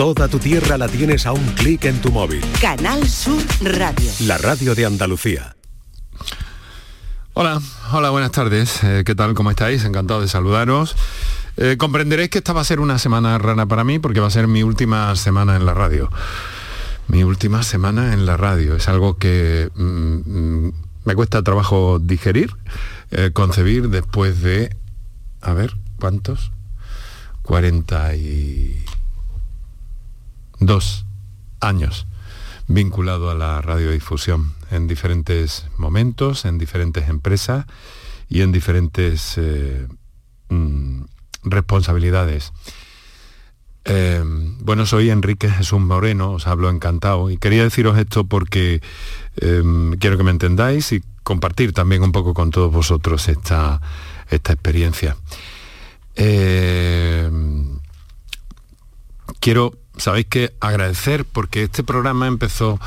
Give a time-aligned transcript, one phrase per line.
[0.00, 2.40] Toda tu tierra la tienes a un clic en tu móvil.
[2.58, 4.10] Canal Sur Radio.
[4.20, 5.54] La radio de Andalucía.
[7.34, 7.60] Hola,
[7.92, 8.82] hola, buenas tardes.
[8.82, 9.34] Eh, ¿Qué tal?
[9.34, 9.84] ¿Cómo estáis?
[9.84, 10.96] Encantado de saludaros.
[11.58, 14.30] Eh, comprenderéis que esta va a ser una semana rara para mí porque va a
[14.30, 16.10] ser mi última semana en la radio.
[17.06, 18.76] Mi última semana en la radio.
[18.76, 20.72] Es algo que mm, mm,
[21.04, 22.56] me cuesta trabajo digerir,
[23.10, 24.74] eh, concebir después de,
[25.42, 26.52] a ver, ¿cuántos?
[30.60, 31.06] 42
[31.60, 32.06] años
[32.68, 37.66] vinculado a la radiodifusión en diferentes momentos, en diferentes empresas
[38.28, 39.88] y en diferentes eh,
[40.50, 41.02] mm,
[41.44, 42.52] responsabilidades.
[43.86, 44.22] Eh,
[44.60, 48.82] bueno, soy Enrique Jesús Moreno, os hablo encantado y quería deciros esto porque
[49.36, 49.62] eh,
[49.98, 53.80] quiero que me entendáis y compartir también un poco con todos vosotros esta,
[54.28, 55.16] esta experiencia.
[59.40, 62.80] quiero, sabéis que agradecer porque este programa empezó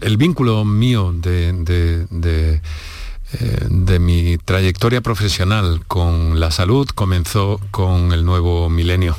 [0.00, 1.50] el vínculo mío de,
[2.10, 2.60] eh,
[3.68, 9.16] de, mi trayectoria profesional con la salud comenzó con el nuevo milenio.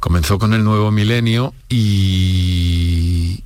[0.00, 3.42] Comenzó con el nuevo milenio y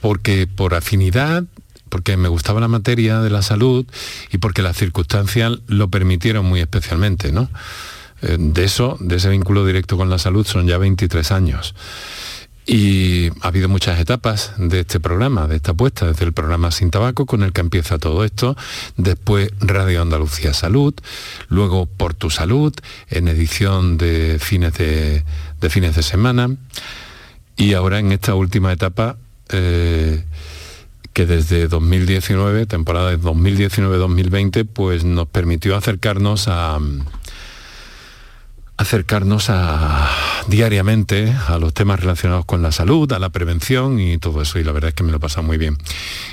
[0.00, 1.44] porque por afinidad,
[1.88, 3.86] porque me gustaba la materia de la salud
[4.32, 7.50] y porque las circunstancias lo permitieron muy especialmente, ¿no?
[8.22, 11.74] Eh, de eso, de ese vínculo directo con la salud son ya 23 años.
[12.66, 16.90] Y ha habido muchas etapas de este programa, de esta apuesta, desde el programa Sin
[16.90, 18.56] Tabaco, con el que empieza todo esto,
[18.96, 20.94] después Radio Andalucía Salud,
[21.48, 22.72] luego Por tu Salud,
[23.08, 25.24] en edición de fines de,
[25.68, 26.54] fines de semana,
[27.56, 29.16] y ahora en esta última etapa,
[29.48, 30.22] eh,
[31.12, 36.78] que desde 2019, temporada de 2019-2020, pues nos permitió acercarnos a
[38.80, 40.08] acercarnos a,
[40.48, 44.58] diariamente a los temas relacionados con la salud, a la prevención y todo eso.
[44.58, 45.76] Y la verdad es que me lo pasa muy bien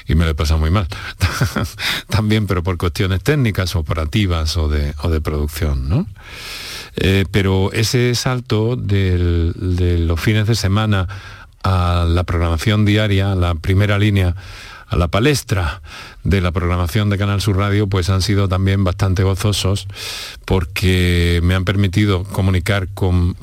[0.08, 0.88] y me lo he pasado muy mal.
[2.08, 5.90] También, pero por cuestiones técnicas, operativas o de, producción.
[5.90, 6.08] ¿no?
[6.96, 9.54] Eh, pero ese salto de
[10.00, 11.06] los fines de semana
[11.64, 14.36] a la programación diaria, la primera línea,
[14.90, 15.82] a la palestra
[16.24, 19.88] de la programación de Canal Sur Radio, pues han sido también bastante gozosos
[20.46, 23.36] porque me han permitido comunicar con,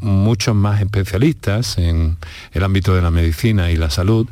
[0.00, 2.16] muchos más especialistas en
[2.52, 4.26] el ámbito de la medicina y la salud.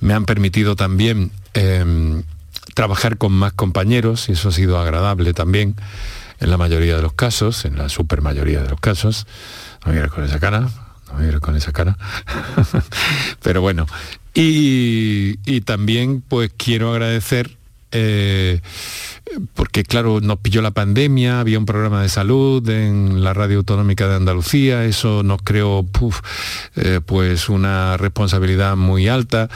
[0.00, 2.24] Me han permitido también em,
[2.74, 5.76] trabajar con más compañeros y eso ha sido agradable también
[6.40, 9.26] en la mayoría de los casos, en la super mayoría de los casos.
[9.86, 10.68] No me con esa cara,
[11.12, 11.96] no me con esa cara.
[13.42, 13.86] Pero bueno,
[14.34, 17.56] y, también pues quiero agradecer
[17.92, 18.60] eh,
[19.54, 24.08] porque claro, nos pilló la pandemia, había un programa de salud en la radio autonómica
[24.08, 25.86] de Andalucía, eso nos creó
[26.74, 29.48] eh, pues una responsabilidad muy alta,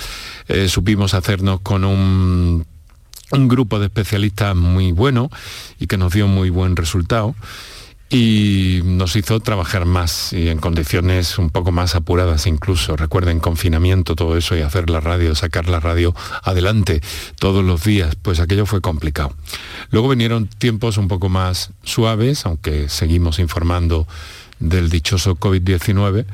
[0.46, 2.66] eh, supimos hacernos con un
[3.30, 5.30] un grupo de especialistas muy bueno
[5.78, 7.34] y que nos dio muy buen resultado
[8.10, 12.96] y nos hizo trabajar más y en condiciones un poco más apuradas incluso.
[12.96, 17.02] Recuerden, confinamiento, todo eso y hacer la radio, sacar la radio adelante
[17.38, 19.34] todos los días, pues aquello fue complicado.
[19.90, 24.06] Luego vinieron tiempos un poco más suaves, aunque seguimos informando
[24.58, 26.24] del dichoso COVID-19.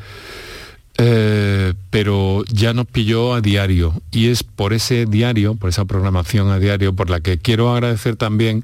[0.96, 6.50] Eh, pero ya nos pilló a diario y es por ese diario, por esa programación
[6.50, 8.62] a diario, por la que quiero agradecer también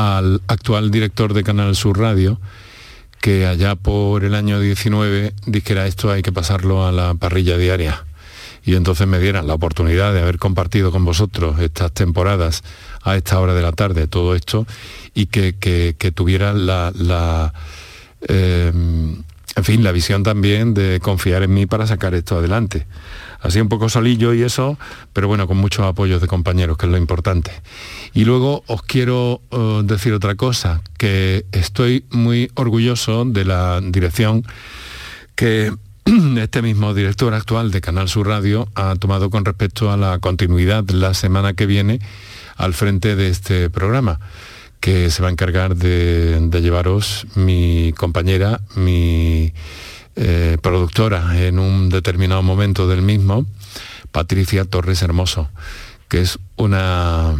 [0.00, 2.40] al actual director de Canal Sur Radio,
[3.20, 8.06] que allá por el año 19 dijera esto hay que pasarlo a la parrilla diaria.
[8.64, 12.62] Y entonces me dieran la oportunidad de haber compartido con vosotros estas temporadas
[13.02, 14.66] a esta hora de la tarde, todo esto,
[15.14, 17.52] y que, que, tuvieran la,
[18.26, 18.72] eh,
[19.56, 22.86] en fin, la visión también de confiar en mí para sacar esto adelante
[23.40, 24.78] así un poco solillo y eso,
[25.12, 27.50] pero bueno, con muchos apoyos de compañeros, que es lo importante.
[28.12, 34.44] Y luego os quiero eh, decir otra cosa, que estoy muy orgulloso de la dirección
[35.34, 35.72] que
[36.38, 40.88] este mismo director actual de Canal Sur Radio ha tomado con respecto a la continuidad
[40.90, 42.00] la semana que viene
[42.56, 44.20] al frente de este programa
[44.80, 49.52] que se va a encargar de llevaros mi compañera, mi
[50.16, 53.46] eh, productora en un determinado momento del mismo,
[54.10, 55.48] Patricia Torres Hermoso,
[56.08, 57.36] que es una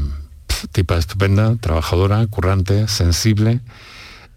[0.73, 3.61] tipa estupenda, trabajadora, currante, sensible,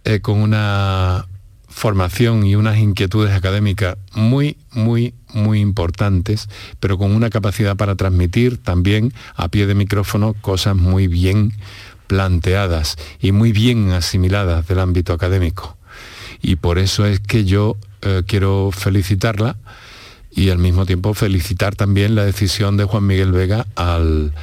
[0.03, 1.27] eh, con una
[1.67, 8.57] formación y unas inquietudes académicas muy, muy, muy importantes, pero con una capacidad para transmitir
[8.57, 11.53] también a pie de micrófono cosas muy bien
[12.07, 15.77] planteadas y muy bien asimiladas del ámbito académico.
[16.41, 19.55] Y por eso es que yo eh, quiero felicitarla
[20.31, 24.33] y al mismo tiempo felicitar también la decisión de Juan Miguel Vega al,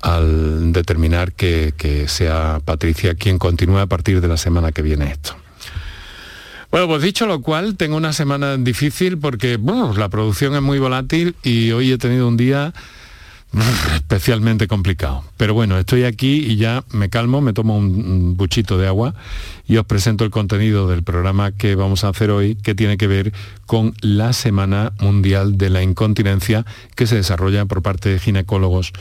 [0.00, 5.10] al determinar que, que sea Patricia quien continúe a partir de la semana que viene
[5.10, 5.36] esto.
[6.70, 9.58] Bueno, pues dicho lo cual, tengo una semana difícil porque
[9.96, 12.74] la producción es muy volátil y hoy he tenido un día
[13.94, 15.24] especialmente complicado.
[15.36, 19.14] Pero bueno, estoy aquí y ya me calmo, me tomo un buchito de agua
[19.66, 23.06] y os presento el contenido del programa que vamos a hacer hoy, que tiene que
[23.06, 23.32] ver
[23.66, 26.64] con la Semana Mundial de la Incontinencia
[26.94, 28.92] que se desarrolla por parte de ginecólogos,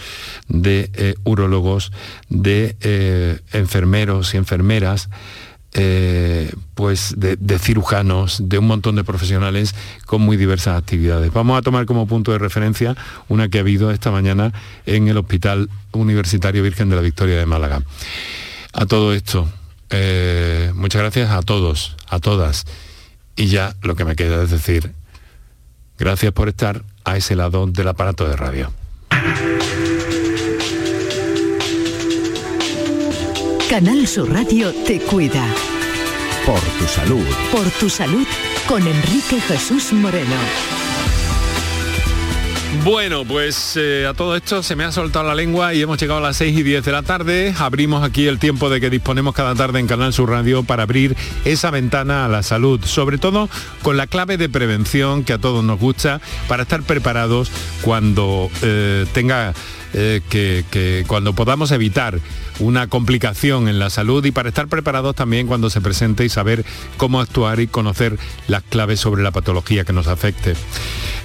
[0.48, 1.92] de eh, urólogos,
[2.30, 5.10] de eh, enfermeros y enfermeras
[5.78, 9.76] eh, pues de, cirujanos, de un montón de profesionales
[10.06, 11.34] con muy diversas actividades.
[11.34, 12.96] Vamos a tomar como punto de referencia
[13.28, 14.54] una que ha habido esta mañana
[14.86, 17.84] en el Hospital Universitario Virgen de la Victoria de Málaga.
[18.72, 19.50] A todo esto,
[19.90, 22.66] eh, muchas gracias a todos, a todas.
[23.36, 24.94] Y ya lo que me queda es decir,
[26.00, 28.72] gracias por estar a ese lado del aparato de radio.
[33.70, 35.44] Canal Sur Radio te cuida.
[36.46, 37.26] Por tu salud.
[37.52, 38.26] Por tu salud
[38.68, 40.36] con Enrique Jesús Moreno.
[42.84, 46.20] Bueno, pues eh, a todo esto se me ha soltado la lengua y hemos llegado
[46.20, 47.56] a las 6 y 10 de la tarde.
[47.58, 51.18] Abrimos aquí el tiempo de que disponemos cada tarde en Canal Sur Radio para abrir
[51.44, 53.50] esa ventana a la salud, sobre todo
[53.82, 57.52] con la clave de prevención que a todos nos gusta para estar preparados
[57.82, 59.54] cuando eh, tenga
[59.98, 62.20] eh, que, cuando podamos evitar
[62.60, 66.66] una complicación en la salud y para estar preparados también cuando se presente y saber
[66.98, 68.18] cómo actuar y conocer
[68.48, 70.56] las claves sobre la patología que nos afecte.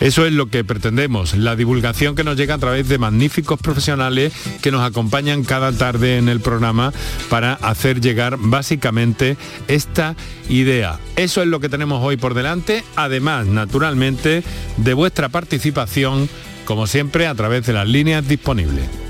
[0.00, 4.32] Eso es lo que pretendemos, la divulgación que nos llega a través de magníficos profesionales
[4.62, 6.92] que nos acompañan cada tarde en el programa
[7.28, 9.36] para hacer llegar básicamente
[9.68, 10.16] esta
[10.48, 10.98] idea.
[11.16, 14.42] Eso es lo que tenemos hoy por delante, además, naturalmente,
[14.78, 16.28] de vuestra participación
[16.64, 19.09] como siempre a través de las líneas disponibles.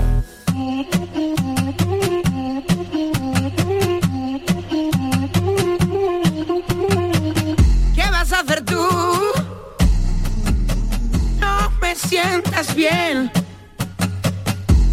[12.75, 13.31] Bien.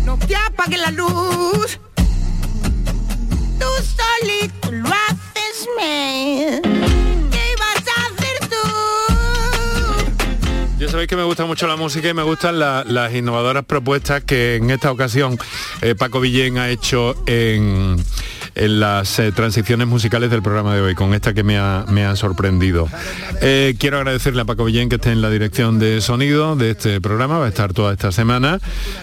[0.05, 1.79] No te apague la luz.
[3.59, 3.67] Tú
[3.97, 6.61] solito lo haces me.
[7.31, 7.73] ¿Qué a
[8.07, 8.57] hacer tú?
[10.79, 14.57] Ya sabéis que me gusta mucho la música y me gustan las innovadoras propuestas que
[14.57, 15.39] en esta ocasión
[15.83, 17.97] eh, Paco Villén ha hecho en
[18.59, 22.89] en las eh, transiciones musicales del programa de hoy, con esta que me ha, sorprendido.
[23.41, 27.01] Eh, quiero agradecerle a Paco Villén que esté en la dirección de sonido de este
[27.01, 28.59] programa, va a estar toda esta semana.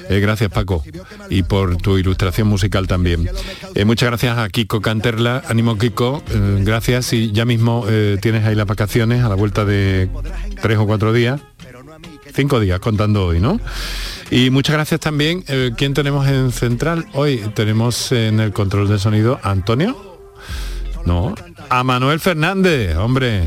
[0.09, 0.83] Eh, gracias Paco
[1.29, 3.29] y por tu ilustración musical también.
[3.85, 6.23] muchas gracias a Kiko Canterla, ánimo Kiko,
[6.61, 7.85] gracias y ya mismo
[8.21, 10.09] tienes ahí las vacaciones a la vuelta de
[10.61, 11.41] tres o cuatro días,
[12.35, 13.59] cinco días contando hoy, ¿no?
[14.29, 15.43] Y muchas gracias también.
[15.47, 17.05] Eh, ¿Quién tenemos en Central?
[17.13, 20.19] Hoy tenemos en el control de sonido Antonio.
[21.05, 21.35] No,
[21.69, 23.43] a Manuel Fernández, hombre.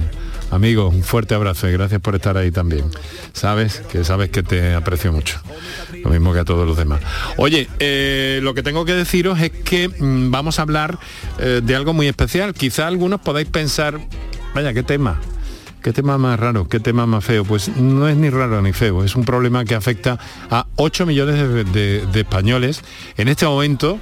[0.51, 2.87] Amigo, un fuerte abrazo y gracias por estar ahí también.
[3.35, 5.39] Sabes que sabes que te aprecio mucho.
[6.03, 7.01] Lo mismo que a todos los demás.
[7.37, 10.99] Oye, eh, lo que tengo que deciros es que mm, vamos a hablar
[11.39, 12.55] eh, de algo muy especial.
[12.55, 14.01] Quizá algunos podáis pensar,
[14.55, 15.21] vaya, qué tema
[15.83, 16.69] ¿Qué tema más raro?
[16.69, 17.45] ¿Qué tema más feo?
[17.45, 20.19] Pues no es ni raro ni feo, es un problema que afecta
[20.51, 22.83] a 8 millones de, españoles
[23.17, 23.99] en este momento.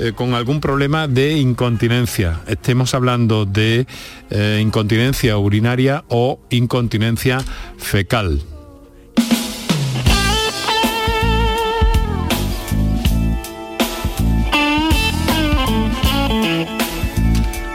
[0.00, 2.38] Eh, con algún problema de incontinencia.
[2.46, 3.84] Estemos hablando de
[4.30, 7.40] eh, incontinencia urinaria o incontinencia
[7.78, 8.40] fecal.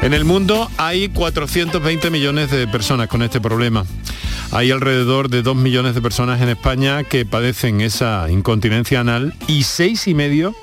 [0.03, 3.85] En el mundo hay 420 millones de personas con este problema.
[4.51, 9.63] Hay alrededor de 2 millones de personas en España que padecen esa incontinencia anal y
[9.63, 10.53] seis y medio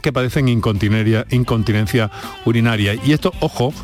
[0.00, 2.10] que padecen incontinencia
[2.46, 2.94] urinaria.
[2.94, 3.74] Y esto, ojo,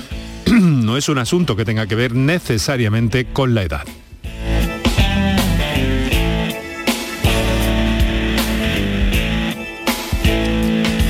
[0.50, 3.84] no es un asunto que tenga que ver necesariamente con la edad.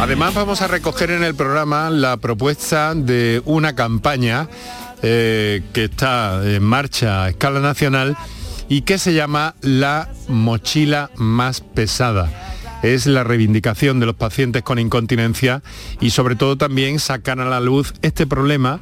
[0.09, 4.49] Además vamos a recoger en el programa la propuesta de una campaña
[5.03, 8.17] eh, que está en marcha a escala nacional
[8.71, 12.33] y que se llama La mochila más pesada.
[12.83, 15.63] es la reivindicación de los pacientes con incontinencia
[16.01, 18.81] y sobre todo también sacar a la luz este problema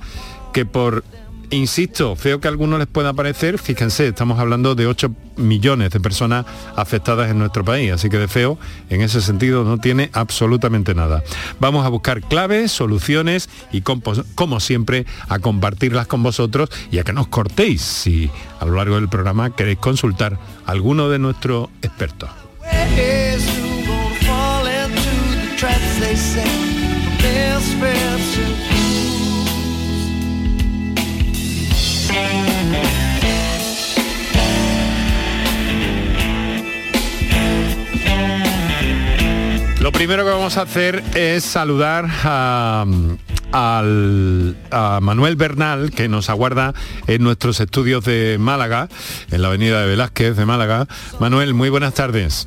[0.52, 1.02] que por
[1.50, 6.00] Insisto, feo que a algunos les pueda parecer, fíjense, estamos hablando de 8 millones de
[6.00, 8.58] personas afectadas en nuestro país, así que de feo
[8.90, 11.22] en ese sentido no tiene absolutamente nada.
[11.60, 17.12] Vamos a buscar claves, soluciones y como siempre a compartirlas con vosotros y a que
[17.12, 22.45] nos cortéis si a lo largo del programa queréis consultar a alguno de nuestros expertos.
[39.96, 42.84] Primero que vamos a hacer es saludar a,
[45.00, 46.74] Manuel Bernal, que nos aguarda
[47.06, 48.90] en nuestros estudios de Málaga,
[49.30, 50.86] en la avenida de Velázquez de Málaga.
[51.18, 52.46] Manuel, muy buenas tardes.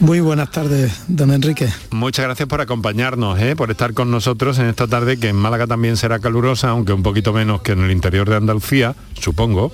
[0.00, 1.68] Muy buenas tardes, don Enrique.
[1.90, 3.54] Muchas gracias por acompañarnos, ¿eh?
[3.54, 7.04] por estar con nosotros en esta tarde que en Málaga también será calurosa, aunque un
[7.04, 9.70] poquito menos que en el interior de Andalucía, supongo,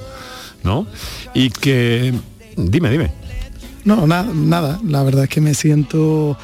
[0.63, 0.87] ¿no?
[1.33, 2.13] Y que...
[2.59, 3.26] Dime, dime.
[3.87, 6.37] No, nada, la verdad es que me siento,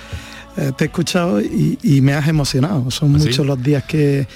[0.56, 2.88] eh, te he escuchado y, me has emocionado.
[2.92, 4.28] Son ¿Ah, muchos los días que,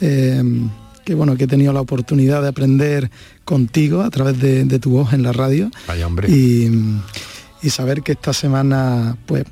[0.00, 0.70] em,
[1.04, 3.10] que, bueno, que he tenido la oportunidad de aprender
[3.44, 5.70] contigo a través de, tu voz en la radio.
[5.86, 6.28] Vaya hombre.
[6.30, 6.70] Y,
[7.68, 9.44] saber que esta semana pues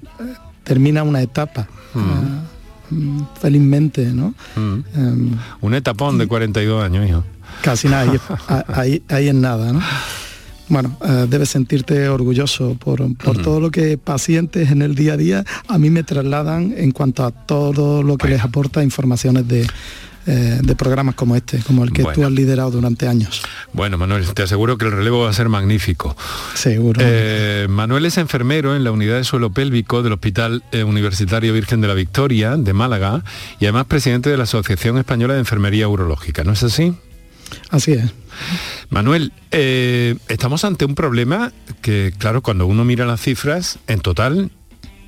[0.65, 1.67] termina una etapa.
[1.95, 2.01] Mm.
[2.01, 2.43] Ah,
[2.91, 4.35] mm, felizmente, ¿no?
[4.57, 4.85] Mm.
[4.95, 7.25] Em, Un etapón de 42 años, hijo.
[7.63, 8.13] Casi nada,
[8.69, 9.81] ahí, ahí, en nada, ¿no?
[10.73, 13.03] Bueno, eh, debes sentirte orgulloso por,
[13.43, 17.27] todo lo que pacientes en el día a día a mí me trasladan en cuanto
[17.27, 19.67] a todo lo que les aporta informaciones de,
[20.27, 23.43] eh, de programas como este, como el que tú has liderado durante años.
[23.75, 26.17] Bueno, Manuel, te aseguro que el relevo va a ser magnífico.
[26.55, 27.03] Seguro.
[27.05, 31.89] Eh, Manuel es enfermero en la unidad de suelo pélvico del Hospital Universitario Virgen de
[31.89, 33.23] la Victoria de Málaga
[33.61, 36.95] y además presidente de la Asociación Española de Enfermería Urológica, ¿no es así?
[37.71, 38.13] Así es.
[38.91, 44.51] Manuel, eh, estamos ante un problema que, claro, cuando uno mira las cifras, en total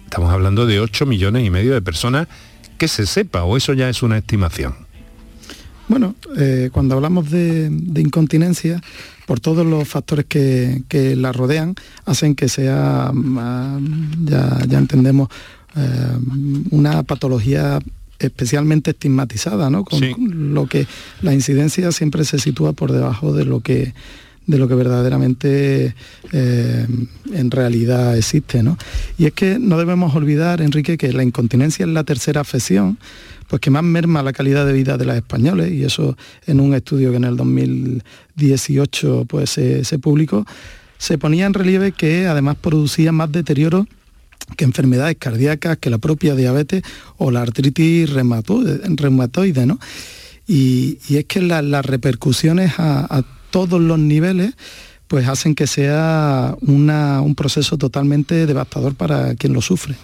[0.04, 2.28] estamos hablando de 8 millones y medio de personas
[2.78, 4.74] que se sepa, o eso ya es una estimación.
[5.88, 8.80] Bueno, eh, cuando hablamos de, incontinencia,
[9.26, 11.74] por todos los factores que, la rodean,
[12.04, 15.28] hacen que sea, mm, ya, entendemos,
[15.76, 16.18] eh,
[16.70, 17.80] una patología
[18.18, 19.84] especialmente estigmatizada, ¿no?
[19.84, 20.00] Con
[20.54, 20.86] lo que
[21.22, 23.94] la incidencia siempre se sitúa por debajo de lo que
[24.46, 25.94] de lo que verdaderamente
[26.32, 26.86] eh,
[27.32, 28.62] en realidad existe.
[28.62, 28.76] ¿no?
[29.16, 32.98] Y es que no debemos olvidar, Enrique, que la incontinencia es la tercera afección
[33.48, 36.16] pues que más merma la calidad de vida de los españoles, y eso
[36.46, 40.46] en un estudio que en el 2018 pues, se publicó,
[40.96, 43.86] se ponía en relieve que además producía más deterioro
[44.54, 46.82] que enfermedades cardíacas, que la propia diabetes
[47.16, 49.78] o la artritis reumatoide, ¿no?
[50.46, 54.54] Y, es que las repercusiones a, todos los niveles
[55.06, 59.94] pues hacen que sea un proceso totalmente devastador para quien lo sufre.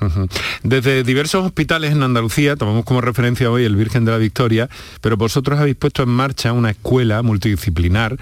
[0.62, 4.68] Desde diversos hospitales en Andalucía, tomamos como referencia hoy el Virgen de la Victoria,
[5.00, 8.18] pero vosotros habéis puesto en marcha una escuela multidisciplinar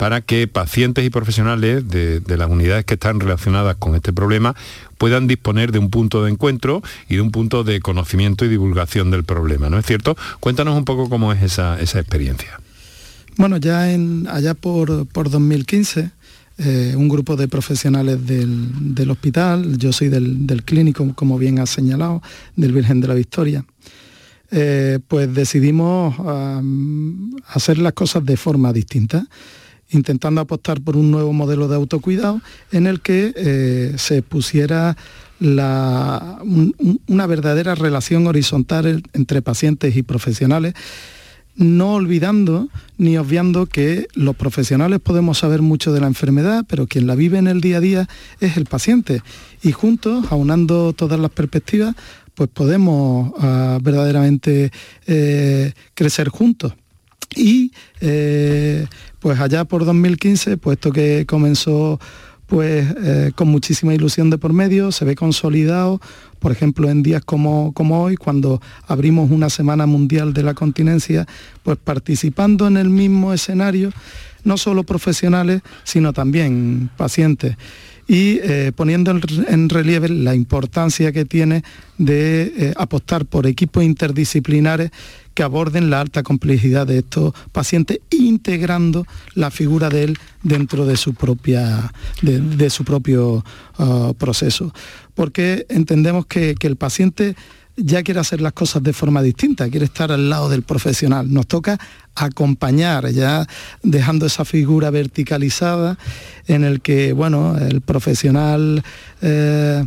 [0.00, 4.56] para que pacientes y profesionales de, las unidades que están relacionadas con este problema
[4.96, 9.10] puedan disponer de un punto de encuentro y de un punto de conocimiento y divulgación
[9.10, 10.16] del problema, ¿no es cierto?
[10.40, 12.58] Cuéntanos un poco cómo es esa, experiencia.
[13.36, 13.82] Bueno, ya
[14.32, 16.10] allá por, 2015,
[16.56, 22.22] eh, un grupo de profesionales del, hospital, yo soy del, clínico, como bien has señalado,
[22.56, 23.66] del Virgen de la Victoria,
[24.50, 26.14] eh, pues decidimos
[27.48, 29.26] hacer las cosas de forma distinta
[29.90, 32.40] intentando apostar por un nuevo modelo de autocuidado
[32.72, 34.96] en el que eh, se pusiera
[35.40, 40.74] una verdadera relación horizontal entre pacientes y profesionales,
[41.56, 42.68] no olvidando
[42.98, 47.38] ni obviando que los profesionales podemos saber mucho de la enfermedad, pero quien la vive
[47.38, 48.08] en el día a día
[48.40, 49.22] es el paciente.
[49.62, 51.94] Y juntos, aunando todas las perspectivas,
[52.34, 54.70] pues podemos ah, verdaderamente
[55.06, 56.74] eh, crecer juntos.
[57.36, 58.86] Y eh,
[59.20, 62.00] pues allá por 2015, puesto que comenzó
[62.46, 66.00] pues eh, con muchísima ilusión de por medio, se ve consolidado,
[66.40, 71.28] por ejemplo, en días como, como hoy, cuando abrimos una Semana Mundial de la Continencia,
[71.62, 73.92] pues participando en el mismo escenario,
[74.42, 77.56] no solo profesionales, sino también pacientes.
[78.08, 81.62] y eh, poniendo en, relieve la importancia que tiene
[81.98, 84.90] de apostar por equipos interdisciplinares
[85.34, 90.96] que aborden la alta complejidad de estos pacientes, integrando la figura de él dentro de
[90.96, 93.44] su, propia, de, su propio
[93.78, 94.72] ah, proceso.
[95.14, 97.36] Porque entendemos que, que el paciente
[97.76, 101.32] ya quiere hacer las cosas de forma distinta, quiere estar al lado del profesional.
[101.32, 101.78] Nos toca
[102.14, 103.46] acompañar, ya
[103.82, 105.98] dejando esa figura verticalizada
[106.46, 108.82] en el que, bueno, el profesional
[109.22, 109.84] eh,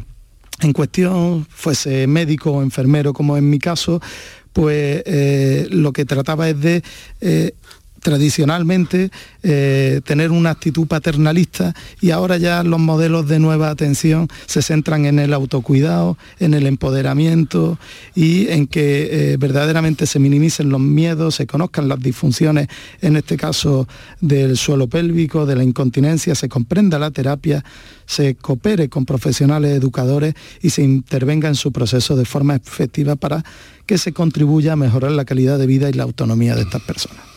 [0.62, 4.01] en cuestión, fuese médico o enfermero como en mi caso,
[4.53, 6.83] pues eh, lo que trataba es de
[7.22, 7.53] eh,
[8.03, 9.10] tradicionalmente
[9.41, 15.05] eh, tener una actitud paternalista y ahora ya los modelos de nueva atención se centran
[15.05, 17.79] en el autocuidado, en el empoderamiento
[18.13, 22.67] y en que eh, verdaderamente se minimicen los miedos, se conozcan las disfunciones,
[23.01, 23.88] en este caso
[24.22, 27.63] del suelo pélvico, de la incontinencia, se comprenda la terapia,
[28.05, 33.43] se coopere con profesionales educadores y se intervenga en su proceso de forma efectiva para
[33.86, 37.32] que se contribuya a mejorar la calidad de vida y la autonomía de estas personas.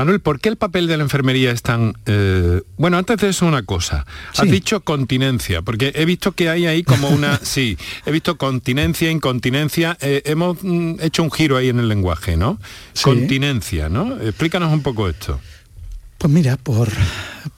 [0.00, 1.92] Manuel, ¿por qué el papel de la enfermería es tan...
[2.06, 4.06] Eh, bueno, antes de eso una cosa.
[4.34, 7.38] Has dicho continencia, porque he visto que hay ahí como una...
[7.42, 7.76] sí,
[8.06, 9.98] he visto continencia, incontinencia.
[10.00, 12.58] Eh, hemos mm, hecho un giro ahí en el lenguaje, ¿no?
[13.02, 14.18] Continencia, ¿no?
[14.22, 15.38] Explícanos un poco esto.
[16.16, 16.88] Pues mira, por,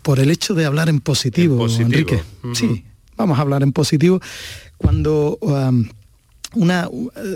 [0.02, 2.24] por el hecho de hablar en positivo, Enrique.
[2.54, 2.84] Sí,
[3.16, 4.20] vamos a hablar en positivo.
[4.78, 5.38] Cuando...
[5.42, 5.90] Um,
[6.54, 6.88] una,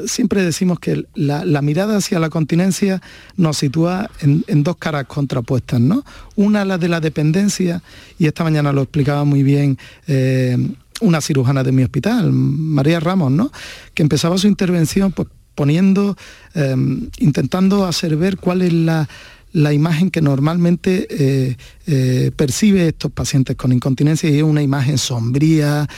[0.06, 3.00] siempre decimos que la, mirada hacia la continencia
[3.36, 6.04] nos sitúa en, dos caras contrapuestas, ¿no?
[6.34, 7.82] Una la de la dependencia,
[8.18, 10.56] y esta mañana lo explicaba muy bien eh,
[11.00, 13.50] una cirujana de mi hospital, María Ramos, ¿no?
[13.94, 16.16] Que empezaba su intervención pues, poniendo,
[16.54, 16.76] eh,
[17.18, 19.08] intentando hacer ver cuál es la,
[19.56, 24.98] la imagen que normalmente eh, eh, percibe estos pacientes con incontinencia y es una imagen
[24.98, 25.88] sombría,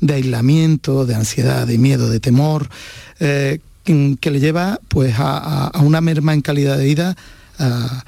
[0.00, 2.68] de aislamiento, de ansiedad, de miedo, de temor,
[3.18, 7.16] eh, que le lleva pues, a, una merma en calidad de vida
[7.58, 8.04] a,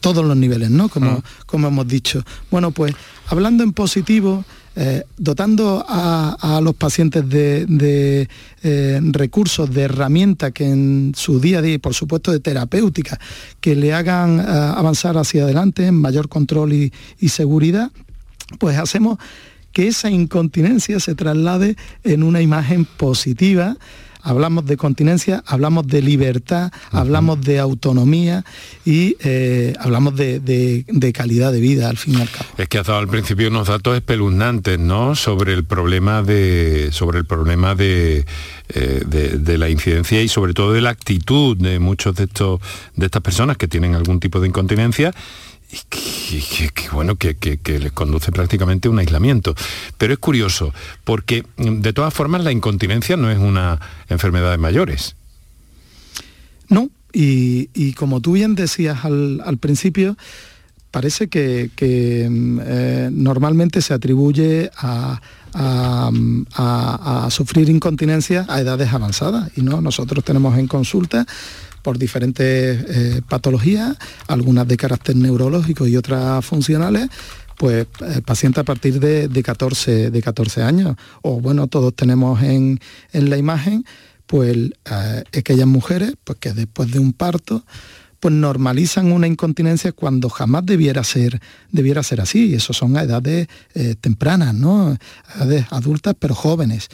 [0.00, 0.88] todos los niveles, ¿no?
[0.88, 1.22] Como, mm.
[1.46, 2.24] como hemos dicho.
[2.50, 2.94] Bueno, pues
[3.28, 4.44] hablando en positivo,
[4.78, 8.28] eh, dotando a, los pacientes de,
[8.62, 13.18] eh, recursos, de herramientas que en su día a día, y por supuesto de terapéutica,
[13.60, 17.90] que le hagan eh, avanzar hacia adelante en mayor control y, y seguridad,
[18.58, 19.18] pues hacemos
[19.72, 23.78] que esa incontinencia se traslade en una imagen positiva
[24.26, 28.44] hablamos de continencia, hablamos de libertad, hablamos de autonomía
[28.84, 32.50] y eh, hablamos de, calidad de vida al fin y al cabo.
[32.58, 35.14] Es que has dado al principio unos datos espeluznantes, ¿no?
[35.14, 36.88] Sobre el problema de.
[36.90, 38.26] sobre el problema de,
[38.68, 42.60] eh, de, la incidencia y sobre todo de la actitud de muchos de estos
[42.96, 45.14] de estas personas que tienen algún tipo de incontinencia
[45.70, 49.54] y bueno, que, les conduce prácticamente a un aislamiento.
[49.98, 50.72] Pero es curioso,
[51.04, 55.16] porque mm, de todas formas la incontinencia no es una enfermedad de mayores.
[56.68, 60.16] No, y, como tú bien decías al, principio,
[60.90, 65.20] parece que, mm, eh, normalmente se atribuye a,
[65.54, 71.26] a, sufrir incontinencia a edades avanzadas y no nosotros tenemos en consulta
[71.86, 73.96] por diferentes eh, patologías,
[74.26, 77.08] algunas de carácter neurológico y otras funcionales,
[77.56, 80.96] pues eh, pacientes a partir de, 14, de 14 años.
[81.22, 82.80] O bueno, todos tenemos en,
[83.12, 83.84] la imagen
[84.26, 87.64] pues eh, aquellas mujeres pues, que después de un parto
[88.18, 92.48] pues normalizan una incontinencia cuando jamás debiera ser, debiera ser así.
[92.48, 93.46] Y eso son a edades
[94.00, 94.98] tempranas, ¿no?
[95.36, 96.88] edades adultas pero jóvenes.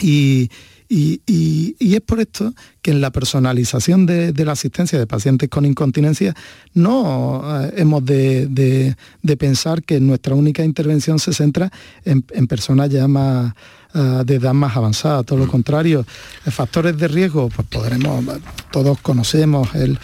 [0.00, 0.48] Y,
[0.88, 6.34] y, es por esto que en la personalización de, la asistencia de pacientes con incontinencia
[6.74, 8.94] no eh, hemos de,
[9.38, 11.70] pensar que nuestra única intervención se centra
[12.04, 13.54] en, en personas ya más,
[13.96, 15.50] eh, de edad más avanzada, todo lo mm.
[15.50, 16.04] contrario.
[16.44, 18.22] Eh, factores de riesgo, pues podremos,
[18.70, 19.98] todos conocemos el,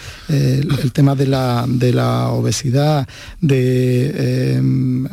[0.94, 3.06] tema de la, de la obesidad,
[3.42, 5.06] de em,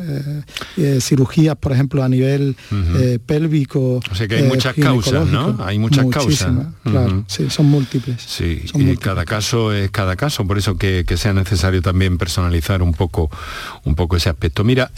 [0.78, 2.56] eh, cirugías, por ejemplo, a nivel
[3.26, 4.00] pélvico.
[4.10, 5.58] O sea que hay muchas causas, ¿no?
[5.60, 6.54] Hay muchas causas.
[6.84, 8.22] Claro, sí, son múltiples.
[8.26, 12.94] Sí, y cada caso es cada caso, por eso que, sea necesario también personalizar un
[12.94, 13.30] poco,
[13.84, 14.64] un poco ese aspecto.
[14.64, 14.90] Mira,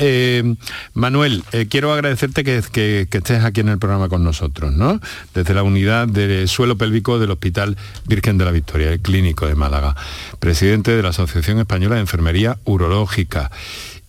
[0.94, 4.99] Manuel, quiero agradecerte que, que, que estés aquí en el programa con nosotros, ¿no?
[5.34, 9.55] Desde la unidad de suelo pélvico del Hospital Virgen de la Victoria, el clínico de
[9.55, 9.95] Málaga,
[10.39, 13.51] presidente de la Asociación Española de Enfermería Urológica.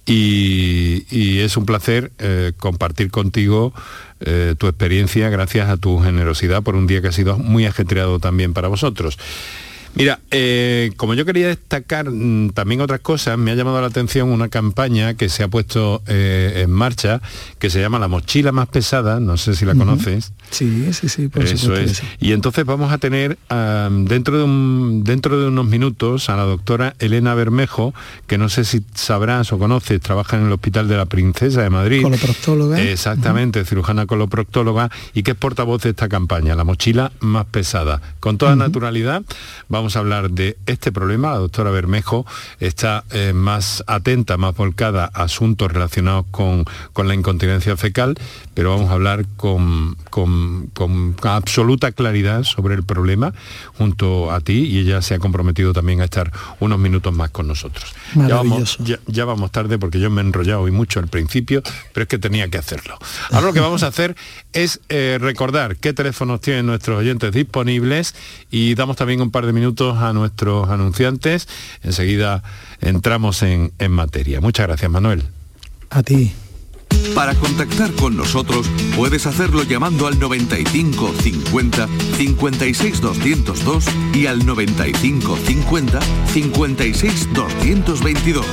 [0.04, 3.72] Y, es un placer eh, compartir contigo
[4.20, 8.18] eh, tu experiencia gracias a tu generosidad por un día que ha sido muy ajetreado
[8.18, 9.18] también para vosotros.
[9.94, 14.30] Mira, eh, como yo quería destacar mm, también otras cosas, me ha llamado la atención
[14.30, 17.20] una campaña que se ha puesto eh, en marcha
[17.58, 20.32] que se llama La mochila más pesada, no sé si la conoces.
[20.50, 22.02] Sí, sí, sí, por Eso es.
[22.20, 26.94] Y entonces vamos a tener dentro, de un, dentro de unos minutos a la doctora
[26.98, 27.94] Elena Bermejo,
[28.26, 31.70] que no sé si sabrás o conoces, trabaja en el Hospital de la Princesa de
[31.70, 32.02] Madrid.
[32.02, 32.82] Coloproctóloga.
[32.82, 38.00] Exactamente, cirujana coloproctóloga y que es portavoz de esta campaña, La mochila más pesada.
[38.20, 39.22] Con toda naturalidad
[39.68, 41.32] vamos a hablar de este problema.
[41.32, 42.24] La doctora Bermejo
[42.60, 46.64] está eh, más atenta, más volcada a asuntos relacionados con,
[47.04, 48.14] la incontinencia fecal,
[48.54, 53.34] pero vamos a hablar con, con, absoluta claridad sobre el problema
[53.76, 57.48] junto a ti y ella se ha comprometido también a estar unos minutos más con
[57.48, 57.92] nosotros.
[58.14, 62.04] Ya vamos, ya, vamos tarde porque yo me he enrollado hoy mucho al principio, pero
[62.04, 62.98] es que tenía que hacerlo.
[63.30, 64.14] Ahora lo que vamos a hacer
[64.52, 68.14] es eh, recordar qué teléfonos tienen nuestros oyentes disponibles
[68.50, 71.48] y damos también un par de minutos a nuestros anunciantes.
[71.82, 72.42] Enseguida
[72.80, 74.40] entramos en, en materia.
[74.40, 75.24] Muchas gracias, Manuel.
[75.90, 76.32] A ti.
[77.14, 85.36] Para contactar con nosotros puedes hacerlo llamando al 95 50 56 202 y al 95
[85.36, 86.00] 50
[86.32, 88.46] 56 222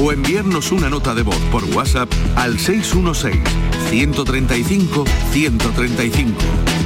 [0.00, 3.36] o enviarnos una nota de voz por WhatsApp al 616
[3.90, 6.32] 135 135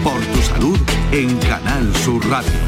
[0.02, 0.78] por tu salud
[1.12, 2.67] en Canal Sur Radio.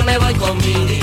[0.00, 0.58] yo me voy con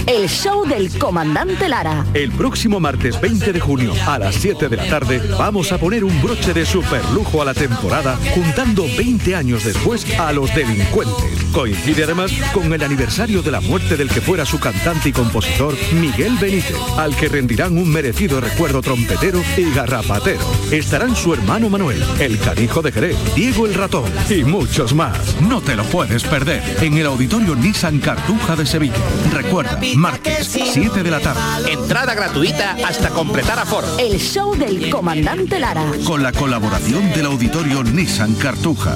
[0.07, 2.05] El show del comandante Lara.
[2.13, 6.03] El próximo martes 20 de junio a las 7 de la tarde vamos a poner
[6.03, 11.51] un broche de super lujo a la temporada juntando 20 años después a los delincuentes.
[11.51, 15.75] Coincide además con el aniversario de la muerte del que fuera su cantante y compositor
[15.93, 20.45] Miguel Benítez, al que rendirán un merecido recuerdo trompetero y garrapatero.
[20.71, 25.39] Estarán su hermano Manuel, el canijo de Jerez, Diego el ratón y muchos más.
[25.41, 28.86] No te lo puedes perder en el auditorio Nissan Cartuja de Sevilla.
[29.31, 31.71] Recuerda, martes, 7 de la tarde.
[31.71, 33.87] Entrada gratuita hasta completar aforo.
[33.97, 35.85] El show del comandante Lara.
[36.05, 38.95] Con la colaboración del auditorio Nissan Cartuja.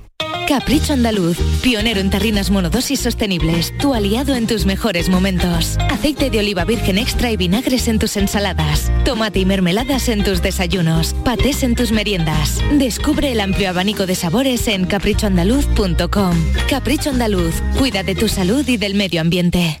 [0.51, 5.77] Capricho Andaluz, pionero en tarrinas monodosis sostenibles, tu aliado en tus mejores momentos.
[5.89, 10.41] Aceite de oliva virgen extra y vinagres en tus ensaladas, tomate y mermeladas en tus
[10.41, 12.59] desayunos, patés en tus meriendas.
[12.73, 16.35] Descubre el amplio abanico de sabores en caprichoandaluz.com.
[16.69, 19.80] Capricho Andaluz, cuida de tu salud y del medio ambiente.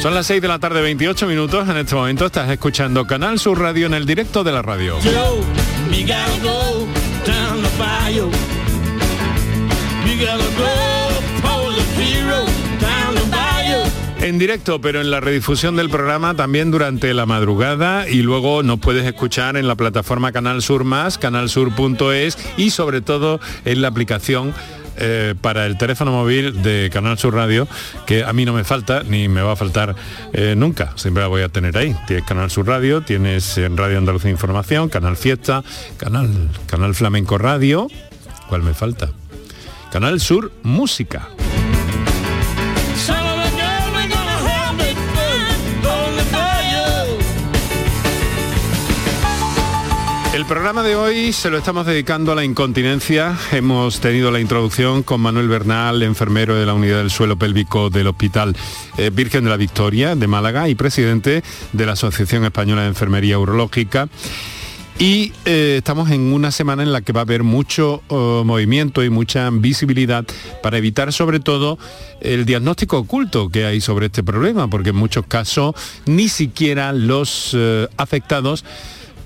[0.00, 1.68] Son las 6 de la tarde, 28 minutos.
[1.68, 4.96] En este momento estás escuchando Canal Sur Radio en el directo de la radio.
[14.28, 18.78] en directo, pero en la redifusión del programa también durante la madrugada y luego nos
[18.78, 24.52] puedes escuchar en la plataforma Canal Sur Más, canalsur.es y sobre todo en la aplicación
[24.98, 27.68] eh, para el teléfono móvil de Canal Sur Radio,
[28.06, 29.94] que a mí no me falta ni me va a faltar
[30.32, 31.94] eh, nunca, siempre la voy a tener ahí.
[32.06, 35.62] Tienes Canal Sur Radio, tienes en Radio Andalucía Información, Canal Fiesta,
[35.96, 36.30] Canal,
[36.66, 37.88] Canal Flamenco Radio,
[38.48, 39.10] ¿cuál me falta?
[39.90, 41.28] Canal Sur Música.
[50.38, 53.36] El programa de hoy se lo estamos dedicando a la incontinencia.
[53.50, 58.06] Hemos tenido la introducción con Manuel Bernal, enfermero de la unidad del suelo pélvico del
[58.06, 58.56] Hospital
[58.98, 63.36] eh, Virgen de la Victoria de Málaga y presidente de la Asociación Española de Enfermería
[63.36, 64.08] Urológica.
[65.00, 69.02] Y eh, estamos en una semana en la que va a haber mucho oh, movimiento
[69.02, 70.24] y mucha visibilidad
[70.62, 71.80] para evitar sobre todo
[72.20, 75.74] el diagnóstico oculto que hay sobre este problema, porque en muchos casos
[76.06, 78.64] ni siquiera los eh, afectados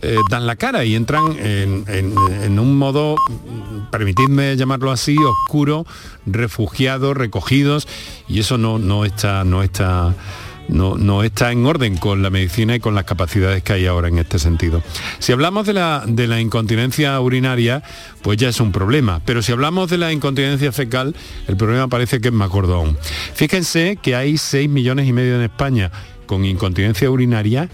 [0.03, 3.15] eh, dan la cara y entran en, un modo,
[3.93, 5.87] permitidme llamarlo así, oscuro,
[6.27, 7.87] refugiados, recogidos,
[8.29, 10.15] y eso no, no está, no está.
[10.69, 14.09] No, no, está en orden con la medicina y con las capacidades que hay ahora
[14.09, 14.81] en este sentido.
[15.19, 17.83] Si hablamos de la, de la incontinencia urinaria,
[18.23, 19.21] pues ya es un problema.
[19.27, 21.17] Pero si hablamos de la incontinencia fecal,
[21.49, 22.97] el problema parece que es más gordo.
[23.35, 25.91] Fíjense que hay 6 millones y medio en España
[26.27, 27.69] con incontinencia urinaria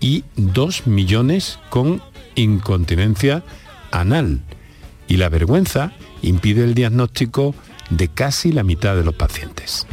[0.00, 2.02] y 2 millones con
[2.34, 3.42] incontinencia
[3.90, 4.40] anal.
[5.06, 7.54] Y la vergüenza impide el diagnóstico
[7.90, 9.86] de casi la mitad de los pacientes.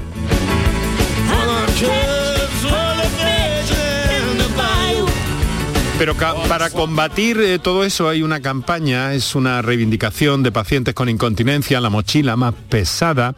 [5.98, 11.08] Pero para combatir eh, todo eso hay una campaña, es una reivindicación de pacientes con
[11.08, 13.36] incontinencia, la mochila más pesada,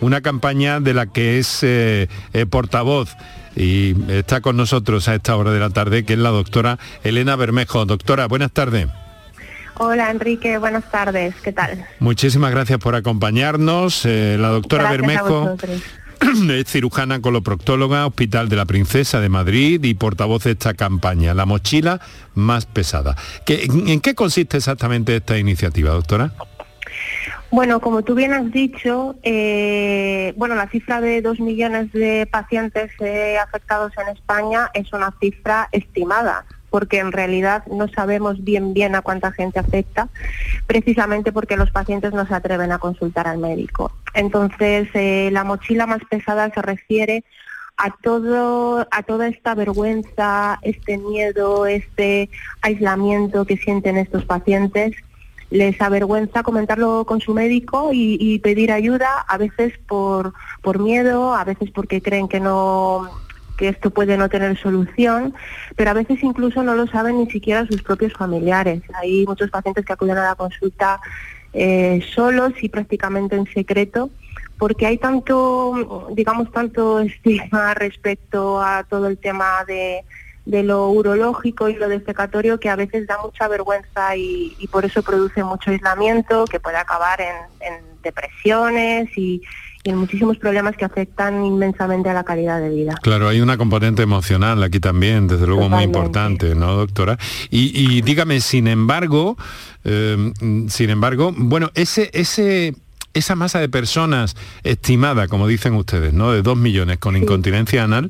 [0.00, 3.10] una campaña de la que es eh, eh, portavoz
[3.56, 7.36] y está con nosotros a esta hora de la tarde, que es la doctora Elena
[7.36, 7.84] Bermejo.
[7.84, 8.88] Doctora, buenas tardes.
[9.80, 11.86] Hola Enrique, buenas tardes, ¿qué tal?
[12.00, 14.04] Muchísimas gracias por acompañarnos.
[14.06, 15.56] Eh, la doctora Bermejo
[16.50, 21.46] es cirujana coloproctóloga, Hospital de la Princesa de Madrid y portavoz de esta campaña, La
[21.46, 22.00] mochila
[22.34, 23.16] más pesada.
[23.46, 26.32] ¿En qué consiste exactamente esta iniciativa, doctora?
[27.50, 32.90] Bueno, como tú bien has dicho, eh, bueno, la cifra de dos millones de pacientes
[33.00, 38.94] eh, afectados en España es una cifra estimada, porque en realidad no sabemos bien bien
[38.94, 40.08] a cuánta gente afecta,
[40.66, 43.92] precisamente porque los pacientes no se atreven a consultar al médico.
[44.14, 47.24] Entonces, eh, la mochila más pesada se refiere
[47.78, 52.28] a todo a toda esta vergüenza, este miedo, este
[52.60, 54.96] aislamiento que sienten estos pacientes
[55.50, 61.44] les avergüenza comentarlo con su médico y, pedir ayuda, a veces por, por miedo, a
[61.44, 63.08] veces porque creen que no
[63.56, 65.34] que esto puede no tener solución,
[65.74, 68.82] pero a veces incluso no lo saben ni siquiera sus propios familiares.
[68.94, 71.00] Hay muchos pacientes que acuden a la consulta
[71.52, 74.10] eh, solos y prácticamente en secreto,
[74.58, 80.04] porque hay tanto, digamos, tanto estigma respecto a todo el tema de,
[80.48, 85.02] de lo urológico y lo defecatorio que a veces da mucha vergüenza y, por eso
[85.02, 89.42] produce mucho aislamiento que puede acabar en, depresiones y,
[89.84, 92.94] en muchísimos problemas que afectan inmensamente a la calidad de vida.
[93.02, 97.18] Claro, hay una componente emocional aquí también, desde luego muy importante, ¿no, doctora?
[97.50, 99.36] Y, dígame, sin embargo,
[99.84, 102.74] em, sin embargo, bueno, ese, ese
[103.14, 106.32] esa masa de personas estimada, como dicen ustedes, ¿no?
[106.32, 108.08] De dos millones con incontinencia anal,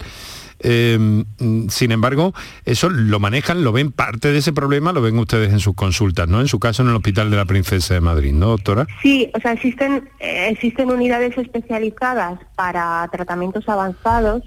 [0.61, 1.25] Em,
[1.68, 5.61] sin embargo, eso lo manejan, lo ven parte de ese problema, lo ven ustedes en
[5.61, 6.40] sus consultas, ¿no?
[6.40, 8.87] En su caso en el Hospital de la Princesa de Madrid, ¿no, doctora?
[9.03, 14.42] Sí, o sea, existen, eh, existen unidades especializadas para tratamientos avanzados,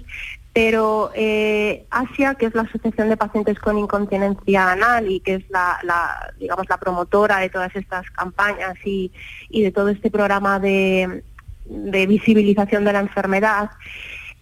[0.52, 5.44] pero eh, Asia, que es la Asociación de Pacientes con Incontinencia Anal y que es
[5.48, 5.78] la,
[6.38, 9.10] digamos, la promotora de todas estas campañas y,
[9.48, 11.22] y de todo este programa de,
[11.64, 13.70] de visibilización de la enfermedad,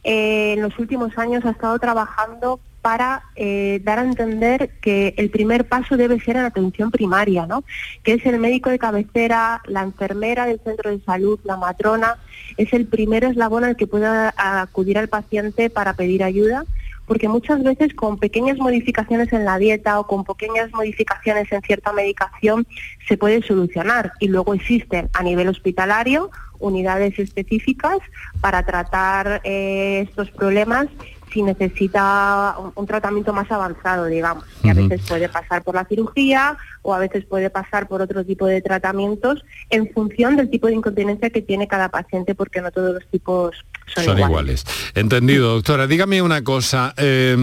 [0.04, 5.30] eh, en los últimos años ha estado trabajando para eh, dar a entender que el
[5.30, 7.62] primer paso debe ser en atención primaria, ¿no?
[8.02, 12.16] que es el médico de cabecera, la enfermera del centro de salud, la matrona,
[12.56, 16.64] es el primer eslabón al que puede acudir al paciente para pedir ayuda,
[17.10, 21.92] porque muchas veces con pequeñas modificaciones en la dieta o con pequeñas modificaciones en cierta
[21.92, 22.68] medicación
[23.08, 24.12] se puede solucionar.
[24.20, 27.98] Y luego existen a nivel hospitalario unidades específicas
[28.40, 30.86] para tratar eh, estos problemas
[31.32, 35.84] si necesita un, un tratamiento más avanzado, digamos, que a veces puede pasar por la
[35.84, 40.66] cirugía o a veces puede pasar por otro tipo de tratamientos en función del tipo
[40.66, 43.54] de incontinencia que tiene cada paciente, porque no todos los tipos
[43.86, 44.64] son, Son iguales.
[44.94, 45.86] Entendido, doctora.
[45.86, 46.94] Dígame una cosa.
[46.96, 47.36] eh,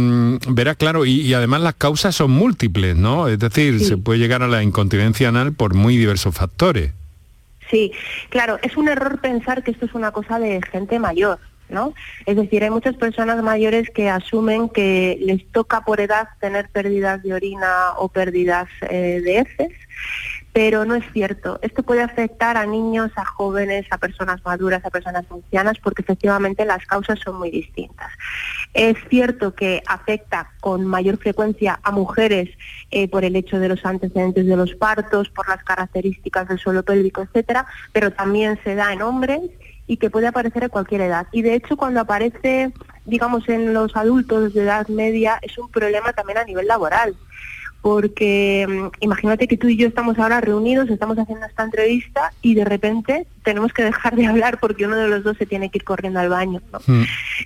[0.49, 3.27] verá, claro, y, y además las causas son múltiples, ¿no?
[3.27, 3.85] Es decir, Sí.
[3.85, 6.91] se puede llegar a la incontinencia anal por muy diversos factores.
[7.69, 7.91] Sí,
[8.29, 11.37] claro, es un error pensar que esto es una cosa de gente mayor,
[11.69, 11.93] ¿no?
[12.25, 17.23] Es decir, hay muchas personas mayores que asumen que les toca por edad tener pérdidas
[17.23, 19.71] de orina o pérdidas eh, de heces,
[20.53, 21.59] pero no es cierto.
[21.61, 26.65] Esto puede afectar a niños, a jóvenes, a personas maduras, a personas ancianas, porque efectivamente
[26.65, 28.11] las causas son muy distintas.
[28.73, 32.49] Es cierto que afecta con mayor frecuencia a mujeres
[32.89, 36.83] eh, por el hecho de los antecedentes de los partos, por las características del suelo
[36.83, 39.41] pélvico, etcétera, pero también se da en hombres
[39.87, 41.27] y que puede aparecer a cualquier edad.
[41.31, 42.71] Y de hecho cuando aparece,
[43.05, 47.15] digamos, en los adultos de edad media es un problema también a nivel laboral
[47.81, 52.53] porque mm, imagínate que tú y yo estamos ahora reunidos, estamos haciendo esta entrevista y
[52.53, 55.77] de repente tenemos que dejar de hablar porque uno de los dos se tiene que
[55.77, 56.61] ir corriendo al baño.
[56.73, 56.79] ¿no?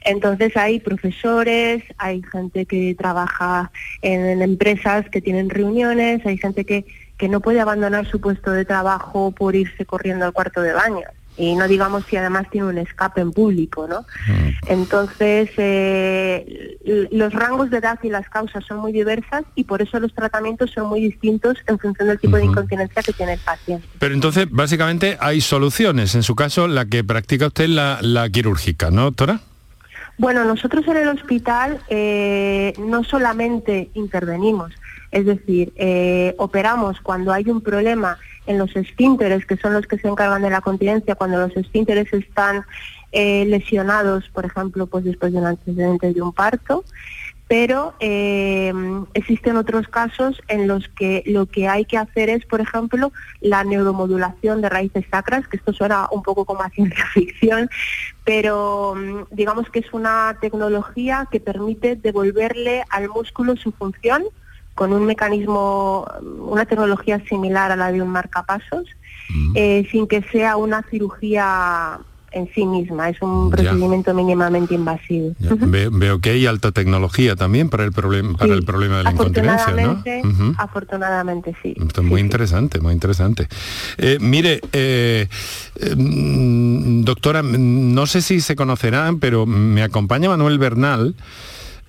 [0.03, 6.65] Entonces hay profesores, hay gente que trabaja en, en empresas que tienen reuniones, hay gente
[6.65, 6.85] que,
[7.17, 11.05] que no puede abandonar su puesto de trabajo por irse corriendo al cuarto de baño.
[11.37, 14.05] Y no digamos si además tiene un escape en público, ¿no?
[14.67, 16.77] Entonces, eh,
[17.11, 20.71] los rangos de edad y las causas son muy diversas y por eso los tratamientos
[20.71, 23.87] son muy distintos en función del tipo de incontinencia que tiene el paciente.
[23.97, 26.15] Pero entonces, básicamente, hay soluciones.
[26.15, 29.39] En su caso, la que practica usted la, la quirúrgica, ¿no, doctora?
[30.17, 34.71] Bueno, nosotros en el hospital eh, no solamente intervenimos,
[35.09, 38.19] es decir, eh, operamos cuando hay un problema
[38.51, 42.11] en los esfínteres, que son los que se encargan de la continencia, cuando los esfínteres
[42.13, 42.63] están
[43.11, 46.83] eh, lesionados, por ejemplo, pues después de un antecedente de un parto,
[47.51, 48.71] pero eh,
[49.13, 53.11] existen otros casos en los que lo que hay que hacer es, por ejemplo,
[53.41, 57.69] la neuromodulación de raíces sacras, que esto suena un poco como a ciencia ficción,
[58.23, 64.23] pero mm, digamos que es una tecnología que permite devolverle al músculo su función
[64.81, 66.07] con un mecanismo,
[66.39, 68.85] una tecnología similar a la de un marcapasos,
[69.53, 71.99] eh, sin que sea una cirugía
[72.31, 73.57] en sí misma, es un Ya.
[73.57, 75.35] procedimiento mínimamente invasivo.
[75.39, 79.03] Ve- veo que hay alta tecnología también para el problema para Sí, el problema de
[79.03, 80.01] la incontinencia, ¿no?
[80.57, 81.75] afortunadamente, sí.
[81.77, 83.47] Esto es muy interesante, muy interesante.
[83.99, 85.27] Eh, mire, eh,
[85.75, 91.13] eh, mm, doctora, no sé si se conocerán, pero me acompaña Manuel Bernal,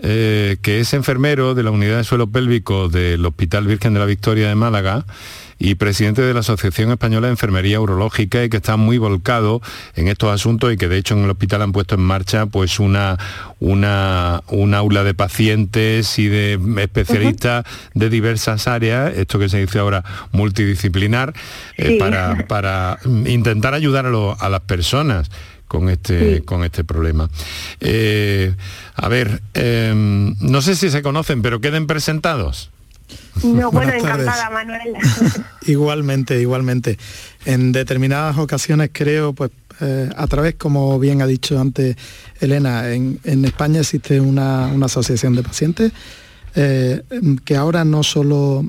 [0.02, 4.06] eh, que es enfermero de la unidad de suelo pélvico del Hospital Virgen de la
[4.06, 5.04] Victoria de Málaga
[5.58, 9.62] y presidente de la Asociación Española de Enfermería Urológica y que está muy volcado
[9.94, 12.80] en estos asuntos y que de hecho en el hospital han puesto en marcha pues
[12.80, 13.16] una,
[13.60, 19.78] una, un aula de pacientes y de especialistas de diversas áreas, esto que se dice
[19.78, 21.32] ahora multidisciplinar,
[21.76, 25.30] eh, para, para intentar ayudar a, lo- a las personas
[25.72, 26.42] con este, Sí.
[26.42, 27.30] con este problema.
[27.80, 28.54] Eh,
[28.94, 32.70] a ver, eh, no sé si se conocen, pero queden presentados.
[33.42, 34.92] No, bueno, encantada, Manuel.
[35.66, 36.98] Igualmente, igualmente.
[37.46, 41.96] En determinadas ocasiones creo, pues eh, a través, como bien ha dicho antes
[42.40, 45.92] Elena, en, en España existe una, una asociación de pacientes
[46.54, 47.00] eh,
[47.46, 48.66] que ahora no solo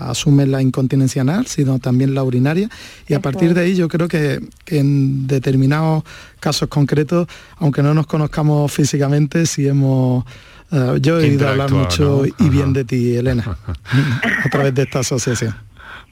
[0.00, 2.68] asume la incontinencia anal, sino también la urinaria.
[3.08, 6.04] Y a partir de ahí yo creo que, que en determinados
[6.40, 7.26] casos concretos,
[7.58, 10.24] aunque no nos conozcamos físicamente, sí hemos...
[10.70, 12.46] eh, yo he oído hablar mucho ¿no?
[12.46, 13.58] y bien de ti, Elena,
[14.44, 15.54] a través de esta asociación.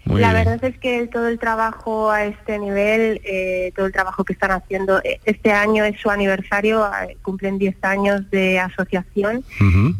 [0.04, 0.44] Muy la bien.
[0.44, 4.50] verdad es que todo el trabajo a este nivel, eh, todo el trabajo que están
[4.50, 9.44] haciendo, eh, este año es su aniversario, eh, cumplen 10 años de asociación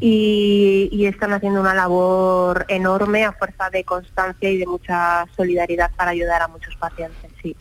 [0.01, 5.91] y, y están haciendo una labor enorme a fuerza de constancia y de mucha solidaridad
[5.97, 7.31] para ayudar a muchos pacientes.
[7.43, 7.55] Sí.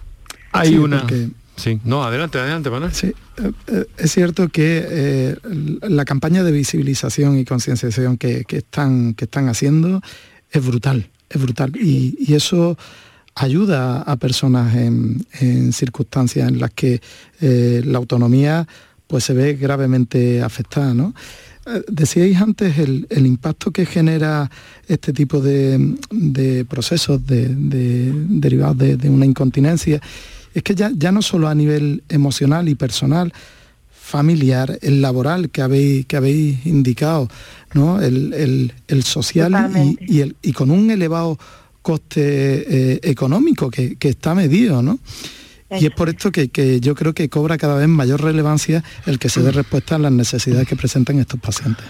[0.51, 1.01] Hay Sí, una...
[1.01, 2.91] porque- Sí, no, adelante, adelante, Manuel.
[2.91, 3.13] Sí,
[3.67, 5.35] eh, es cierto que eh,
[5.83, 10.01] la campaña de visibilización y concienciación que, que están, que están haciendo
[10.49, 11.71] es brutal, es brutal.
[11.75, 12.77] Y, eso
[13.35, 15.25] ayuda a personas en,
[15.73, 17.01] circunstancias en las que
[17.39, 18.67] eh, la autonomía
[19.07, 20.93] pues se ve gravemente afectada.
[20.93, 21.13] ¿no?
[21.65, 24.49] Eh, Decíais antes el, impacto que genera
[24.87, 25.95] este tipo de,
[26.69, 30.01] procesos de- de- derivados de, de una incontinencia.
[30.53, 33.31] Es que ya, ya no solo a nivel emocional y personal,
[34.03, 37.29] familiar, el laboral que habéis, que habéis indicado,
[37.73, 38.01] ¿no?
[38.01, 39.51] el, el- el social
[40.07, 41.37] y, el- y con un elevado
[41.81, 42.21] coste
[42.93, 44.81] eh, económico que, que está medido.
[44.81, 44.99] ¿no?
[45.79, 49.17] Y es por esto que, que, yo creo que cobra cada vez mayor relevancia el
[49.19, 51.85] que se dé respuesta a las necesidades que presentan estos pacientes.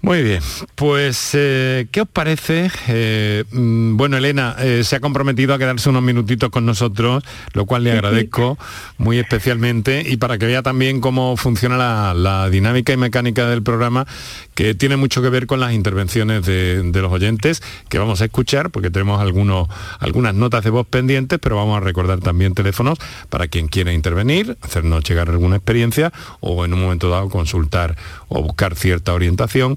[0.00, 0.40] Muy bien,
[0.76, 2.70] pues eh, ¿qué os parece?
[2.86, 7.66] Eh, mm, bueno, Elena eh, se ha comprometido a quedarse unos minutitos con nosotros, lo
[7.66, 8.56] cual le agradezco
[8.96, 11.76] muy especialmente y para que vea también cómo funciona
[12.14, 14.06] la, dinámica y mecánica del programa,
[14.54, 18.70] que tiene mucho que ver con las intervenciones de, los oyentes, que vamos a escuchar,
[18.70, 19.68] porque tenemos algunos,
[19.98, 22.98] algunas notas de voz pendientes, pero vamos a recordar también teléfonos
[23.30, 27.96] para quien quiera intervenir, hacernos llegar alguna experiencia o en un momento dado consultar
[28.28, 29.76] o buscar cierta orientación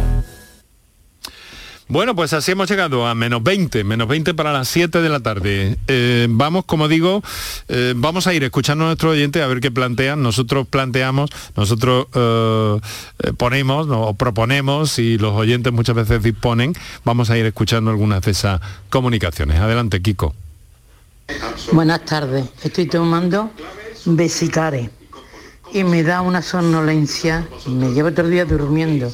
[1.91, 5.19] Bueno, pues así hemos llegado a menos 20, menos 20 para las 7 de la
[5.19, 5.77] tarde.
[5.89, 7.21] Eh, vamos, como digo,
[7.67, 10.23] eh, vamos a ir escuchando a nuestros oyentes a ver qué plantean.
[10.23, 12.79] Nosotros planteamos, nosotros eh,
[13.35, 16.75] ponemos o proponemos y los oyentes muchas veces disponen.
[17.03, 19.59] Vamos a ir escuchando algunas de esas comunicaciones.
[19.59, 20.33] Adelante, Kiko.
[21.73, 22.45] Buenas tardes.
[22.63, 23.51] Estoy tomando
[24.05, 24.89] Besicare
[25.73, 27.45] y me da una somnolencia.
[27.67, 29.11] Me llevo todo el día durmiendo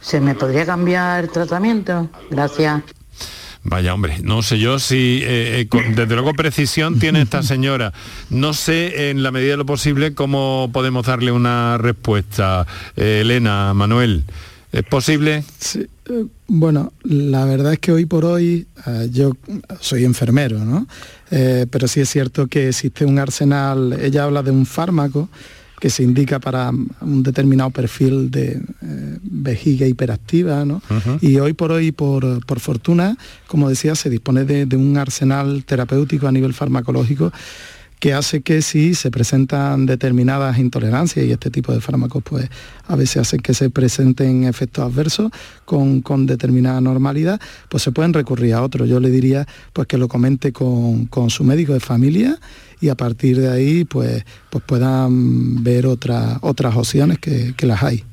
[0.00, 2.08] ¿Se me podría cambiar el tratamiento?
[2.30, 2.82] Gracias.
[3.62, 7.92] Vaya hombre, no sé yo si, eh, eh, desde luego precisión tiene esta señora.
[8.30, 12.66] No sé en la medida de lo posible cómo podemos darle una respuesta.
[12.96, 14.24] Eh, Elena, Manuel,
[14.72, 15.44] ¿es posible?
[15.58, 15.86] Sí.
[16.48, 18.66] Bueno, la verdad es que hoy por hoy
[19.12, 19.36] yo
[19.78, 20.88] soy enfermero, ¿no?
[21.28, 25.28] pero sí es cierto que existe un arsenal, ella habla de un fármaco
[25.80, 30.82] que se indica para un determinado perfil de eh, vejiga hiperactiva, ¿no?
[31.22, 33.16] Y hoy por hoy, por, fortuna,
[33.46, 37.32] como decía, se dispone de, un arsenal terapéutico a nivel farmacológico
[38.00, 42.48] que hace que si se presentan determinadas intolerancias y este tipo de fármacos pues
[42.86, 45.30] a veces hacen que se presenten efectos adversos
[45.66, 48.86] con, determinada normalidad, pues se pueden recurrir a otro.
[48.86, 52.38] Yo le diría pues que lo comente con, con su médico de familia
[52.80, 58.04] y a partir de ahí pues, pues puedan ver otras otras opciones que, las hay.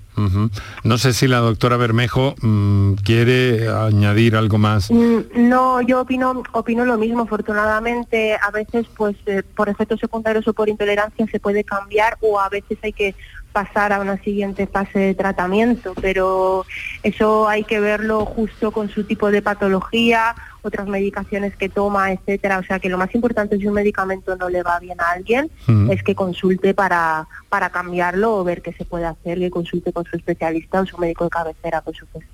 [0.84, 4.90] No sé si la doctora Bermejo mm, quiere añadir algo más.
[4.90, 7.24] Mm, no, yo opino, opino lo mismo.
[7.24, 12.40] Afortunadamente, a veces, pues, eh, por efectos secundarios o por intolerancia se puede cambiar o
[12.40, 13.16] a veces hay que
[13.52, 16.64] pasar a una siguiente fase de tratamiento, pero
[17.02, 20.36] eso hay que verlo justo con su tipo de patología,
[20.68, 22.60] otras medicaciones que toma, etcétera.
[22.60, 25.50] O sea que lo más importante si un medicamento no le va bien a alguien
[25.66, 25.92] mm.
[25.92, 30.06] es que consulte para, para cambiarlo o ver qué se puede hacer, que consulte con
[30.06, 32.32] su especialista o su médico de cabecera, por supuesto.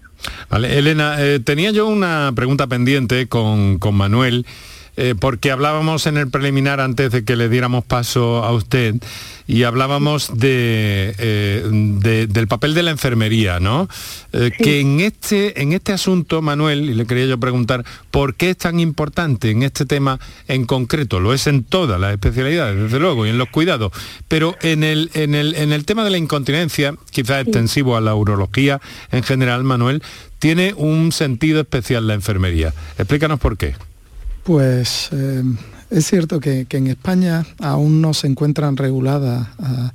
[0.49, 4.45] Vale, Elena, eh, tenía yo una pregunta pendiente con, con Manuel.
[4.95, 8.95] Eh, porque hablábamos en el preliminar antes de que le diéramos paso a usted
[9.47, 13.89] y hablábamos de, eh, del papel de la enfermería, ¿no?
[14.33, 18.51] Eh, que en este, en este asunto, Manuel, y le quería yo preguntar, ¿por qué
[18.51, 21.19] es tan importante en este tema en concreto?
[21.19, 23.91] Lo es en todas las especialidades, desde luego, y en los cuidados,
[24.27, 28.13] pero en el, en el, en el tema de la incontinencia, quizás extensivo a la
[28.13, 28.79] urología
[29.11, 30.03] en general, Manuel,
[30.37, 32.73] tiene un sentido especial la enfermería.
[32.97, 33.75] Explícanos por qué.
[34.43, 35.43] Pues eh,
[35.89, 39.93] es cierto que, en España aún no se encuentran reguladas ah,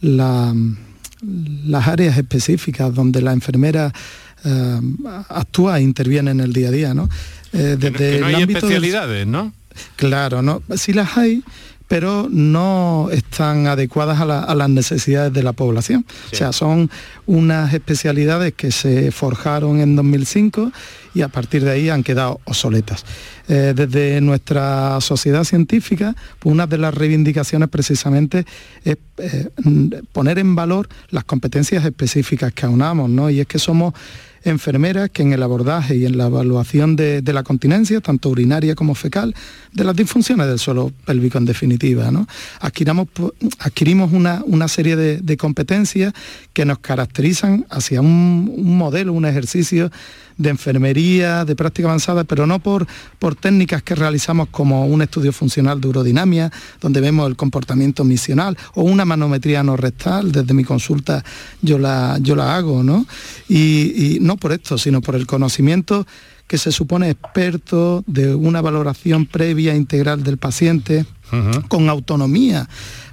[0.00, 3.92] las áreas específicas donde la enfermera
[4.44, 4.80] ah,
[5.28, 7.08] actúa e interviene en el día a día, ¿no?
[7.52, 9.52] Eh, desde no hay especialidades, ¿no?
[9.96, 11.42] Claro, no, sí las hay,
[11.90, 16.06] pero no están adecuadas a, las necesidades de la población.
[16.32, 16.88] O sea, son
[17.26, 20.70] unas especialidades que se forjaron en 2005
[21.14, 23.04] y a partir de ahí han quedado obsoletas.
[23.48, 28.46] Eh, desde nuestra sociedad científica, pues una de las reivindicaciones precisamente
[28.84, 29.48] es eh,
[30.12, 33.30] poner en valor las competencias específicas que aunamos, ¿no?
[33.30, 33.94] Y es que somos
[34.44, 38.94] enfermeras que en el abordaje y en la evaluación de, la continencia, tanto urinaria como
[38.94, 39.34] fecal,
[39.72, 42.10] de las disfunciones del suelo pélvico en definitiva.
[42.10, 42.26] ¿no?
[42.60, 43.08] Adquiramos,
[43.58, 46.12] adquirimos una, una serie de, competencias
[46.52, 49.90] que nos caracterizan hacia un, modelo, un ejercicio
[50.36, 52.86] de enfermería, de práctica avanzada, pero no por,
[53.18, 58.56] por técnicas que realizamos como un estudio funcional de urodinamia, donde vemos el comportamiento misional,
[58.74, 61.22] o una manometría no rectal, desde mi consulta
[61.62, 63.06] yo la, yo la hago, ¿no?
[63.48, 66.06] Y no por esto, sino por el conocimiento
[66.46, 71.04] que se supone experto de una valoración previa integral del paciente,
[71.68, 72.68] con autonomía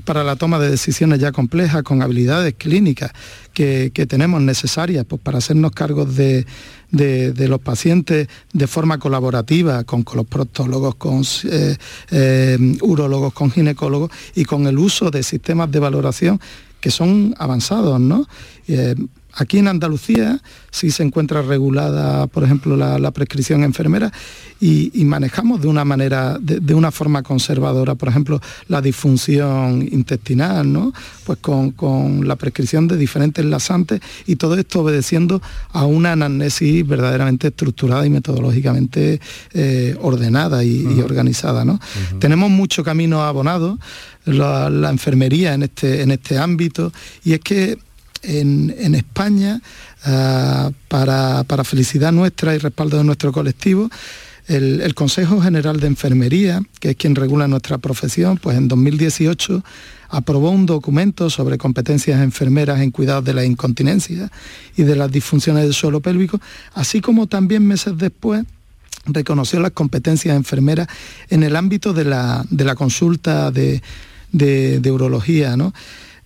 [0.05, 3.11] para la toma de decisiones ya complejas, con habilidades clínicas
[3.53, 6.45] que, tenemos necesarias pues, para hacernos cargos de,
[6.91, 11.77] los pacientes de forma colaborativa con, los proctólogos, con eh,
[12.11, 16.39] eh, urologos, con ginecólogos y con el uso de sistemas de valoración
[16.79, 18.27] que son avanzados, ¿no?
[18.67, 18.95] Eh,
[19.37, 24.11] Aquí en Andalucía sí se encuentra regulada, por ejemplo, la, prescripción enfermera
[24.59, 30.91] y, manejamos de una manera, de, una forma conservadora, por ejemplo, la disfunción intestinal, ¿no?
[31.23, 35.39] Pues con, la prescripción de diferentes laxantes y todo esto obedeciendo
[35.71, 39.21] a una anamnesis verdaderamente estructurada y metodológicamente
[39.53, 41.79] eh, ordenada y, organizada, ¿no?
[42.19, 43.77] Tenemos mucho camino abonado,
[44.25, 46.91] la, la, enfermería en este, en este ámbito
[47.23, 47.77] y es que
[48.23, 49.61] en, España,
[50.03, 53.89] ah, para, felicidad nuestra y respaldo de nuestro colectivo,
[54.47, 59.63] el, Consejo General de Enfermería, que es quien regula nuestra profesión, pues en 2018
[60.09, 64.31] aprobó un documento sobre competencias enfermeras en cuidados de la incontinencia
[64.77, 66.39] y de las disfunciones del suelo pélvico,
[66.73, 68.45] así como también meses después
[69.05, 70.87] reconoció las competencias enfermeras
[71.29, 73.81] en el ámbito de la, consulta de,
[74.31, 75.57] de, de urología.
[75.57, 75.73] ¿no?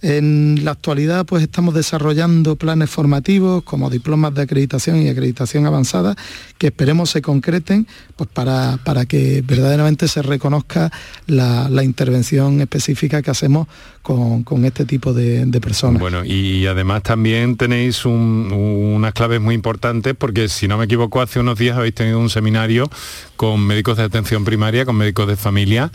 [0.01, 6.15] En la actualidad pues estamos desarrollando planes formativos como diplomas de acreditación y acreditación avanzada
[6.57, 10.91] que esperemos se concreten pues para, para que verdaderamente se reconozca
[11.27, 13.67] la, intervención específica que hacemos
[14.01, 15.99] con, este tipo de, personas.
[15.99, 21.39] Bueno, y además también tenéis unas claves muy importantes porque si no me equivoco hace
[21.39, 22.89] unos días habéis tenido un seminario
[23.35, 25.91] con médicos de atención primaria, con médicos de familia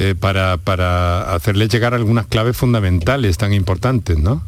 [0.00, 4.44] eh, para, para hacerles llegar algunas claves fundamentales tan importantes, ¿no?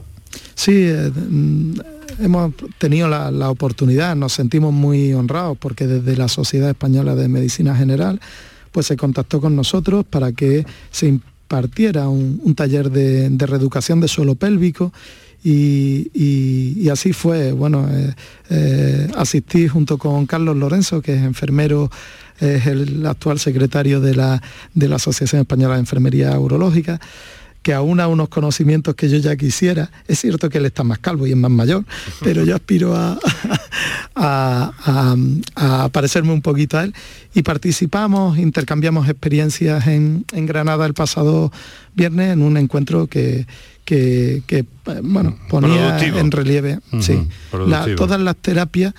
[0.54, 1.80] Sí, eh, mm,
[2.20, 7.74] hemos tenido la, oportunidad, nos sentimos muy honrados porque desde la Sociedad Española de Medicina
[7.74, 8.20] General
[8.70, 14.36] pues se contactó con nosotros para que se impartiera un, taller de, reeducación de suelo
[14.36, 14.92] pélvico
[15.42, 17.88] y, así fue, bueno,
[18.50, 21.90] eh, asistí junto con Carlos Lorenzo, que es enfermero
[22.40, 24.42] es el actual secretario de la,
[24.74, 27.00] de la Asociación Española de Enfermería Urológica
[27.62, 29.90] que aúna unos conocimientos que yo ya quisiera.
[30.08, 31.84] Es cierto que él está más calvo y es más mayor,
[32.22, 33.18] pero yo aspiro a,
[34.14, 36.94] a, parecerme un poquito a él.
[37.34, 41.52] Y participamos, intercambiamos experiencias en, Granada el pasado
[41.94, 43.46] viernes en un encuentro que,
[43.84, 44.64] que,
[45.02, 46.78] bueno, ponía en relieve
[47.96, 48.94] todas las terapias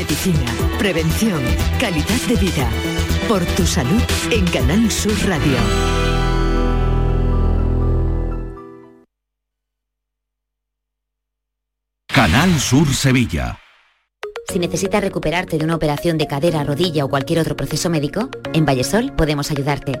[0.00, 0.46] Medicina,
[0.78, 1.42] prevención,
[1.78, 2.70] calidad de vida.
[3.28, 5.58] Por tu salud en Canal Sur Radio.
[12.08, 13.58] Canal Sur Sevilla.
[14.48, 18.64] Si necesitas recuperarte de una operación de cadera, rodilla o cualquier otro proceso médico, en
[18.64, 20.00] Vallesol podemos ayudarte.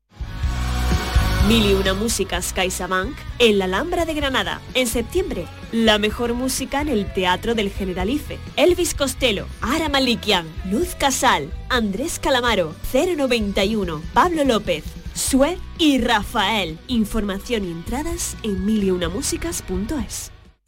[1.47, 4.61] Mil y una músicas CaixaBank en la Alhambra de Granada.
[4.75, 8.37] En septiembre, la mejor música en el Teatro del Generalife.
[8.57, 14.83] Elvis Costello, Ara Malikian, Luz Casal, Andrés Calamaro, 091, Pablo López,
[15.15, 16.77] Sue y Rafael.
[16.87, 20.31] Información y entradas en miliunamúsicas.es.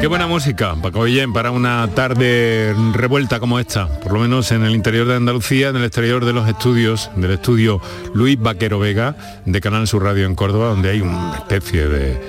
[0.00, 4.62] Qué buena música, Paco Guillén, para una tarde revuelta como esta, por lo menos en
[4.64, 7.80] el interior de Andalucía, en el exterior de los estudios, del estudio
[8.14, 9.16] Luis Vaquero Vega,
[9.46, 12.20] de Canal Sur Radio en Córdoba, donde hay una especie de,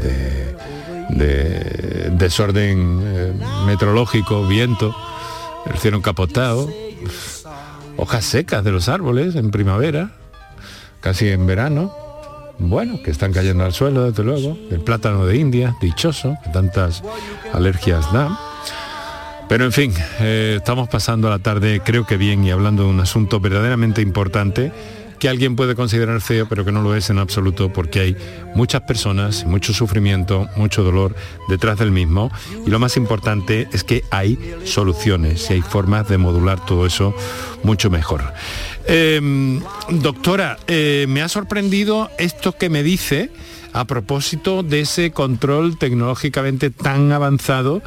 [0.00, 0.52] de-
[1.10, 3.32] de desorden eh,
[3.66, 4.94] meteorológico, viento,
[5.66, 6.68] el cielo encapotado,
[7.96, 10.10] hojas secas de los árboles en primavera,
[11.00, 11.94] casi en verano,
[12.58, 17.02] bueno, que están cayendo al suelo, desde luego, el plátano de India, dichoso, que tantas
[17.52, 18.38] alergias da.
[19.48, 23.00] Pero en fin, eh, estamos pasando la tarde creo que bien y hablando de un
[23.00, 24.72] asunto verdaderamente importante
[25.22, 28.16] que alguien puede considerar feo, pero que no lo es en absoluto, porque hay
[28.56, 31.14] muchas personas, mucho sufrimiento, mucho dolor
[31.48, 32.32] detrás del mismo.
[32.66, 37.14] Y lo más importante es que hay soluciones y hay formas de modular todo eso
[37.62, 38.24] mucho mejor.
[38.88, 39.60] Eh,
[39.90, 43.30] doctora, eh, me ha sorprendido esto que me dice
[43.72, 47.82] a propósito de ese control tecnológicamente tan avanzado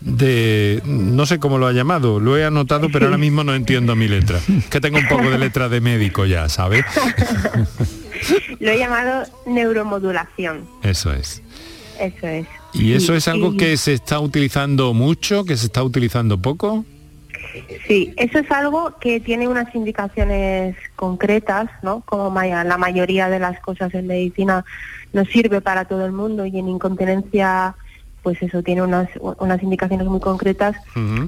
[0.00, 3.94] de no sé cómo lo ha llamado, lo he anotado pero ahora mismo no entiendo
[3.96, 4.40] mi letra.
[4.70, 6.84] Que tengo un poco de letra de médico ya, ¿sabes?
[8.60, 10.64] Lo he llamado neuromodulación.
[10.82, 11.42] Eso es.
[12.00, 12.46] Eso es.
[12.74, 16.84] ¿Y eso es algo y- que se está utilizando mucho, que se está utilizando poco?
[17.86, 22.02] Sí, eso es algo que tiene unas indicaciones concretas, ¿no?
[22.06, 24.64] Como la mayoría de las cosas en medicina
[25.12, 27.74] no sirve para todo el mundo y en incontinencia,
[28.22, 30.76] pues eso tiene unas, unas indicaciones muy concretas,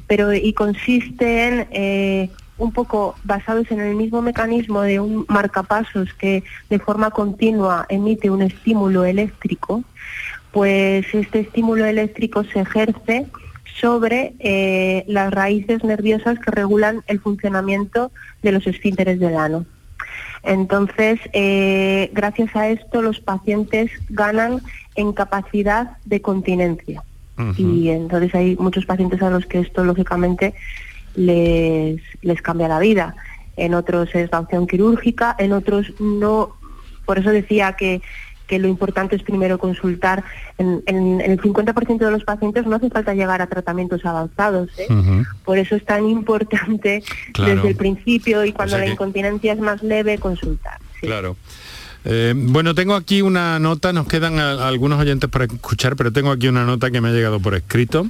[0.06, 6.44] pero y consisten eh, un poco basados en el mismo mecanismo de un marcapasos que
[6.68, 9.82] de forma continua emite un estímulo eléctrico,
[10.52, 13.26] pues este estímulo eléctrico se ejerce
[13.78, 18.10] sobre eh, las raíces nerviosas que regulan el funcionamiento
[18.42, 19.66] de los esfínteres del ano.
[20.42, 24.60] Entonces, eh, gracias a esto, los pacientes ganan
[24.96, 27.02] en capacidad de continencia.
[27.56, 30.52] Y entonces hay muchos pacientes a los que esto, lógicamente,
[31.14, 33.16] les, les cambia la vida.
[33.56, 36.50] En otros es la opción quirúrgica, en otros no.
[37.06, 38.02] Por eso decía que,
[38.50, 40.24] que lo importante es primero consultar.
[40.58, 44.68] En, en- en el 50% de los pacientes no hace falta llegar a tratamientos avanzados.
[44.76, 44.88] ¿eh?
[45.44, 47.54] Por eso es tan importante Claro.
[47.54, 50.78] desde el principio y cuando sea la que- incontinencia es más leve, consultar.
[51.00, 51.36] Claro.
[52.04, 56.32] Eh, bueno, tengo aquí una nota, nos quedan a- algunos oyentes para escuchar, pero tengo
[56.32, 58.08] aquí una nota que me ha llegado por escrito.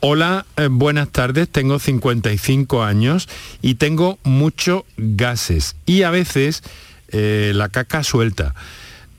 [0.00, 3.28] Hola, eh, buenas tardes, tengo 55 años
[3.60, 6.62] y tengo muchos gases y a veces
[7.14, 8.54] eh, la caca suelta.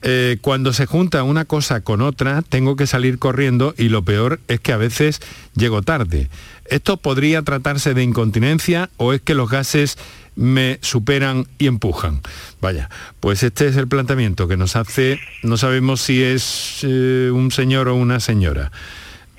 [0.05, 4.41] Eh, cuando se junta una cosa con otra, tengo que salir corriendo y lo peor
[4.49, 5.21] es que a veces
[5.55, 6.29] llego tarde.
[6.65, 9.97] ¿Esto podría tratarse de incontinencia o es que los gases
[10.35, 12.19] me superan y empujan?
[12.59, 12.89] Vaya,
[13.21, 17.87] pues este es el planteamiento que nos hace, no sabemos si es eh, un señor
[17.87, 18.71] o una señora.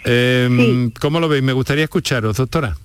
[0.07, 1.43] Eh, ¿Cómo lo veis?
[1.43, 2.77] Me gustaría escucharos, doctora.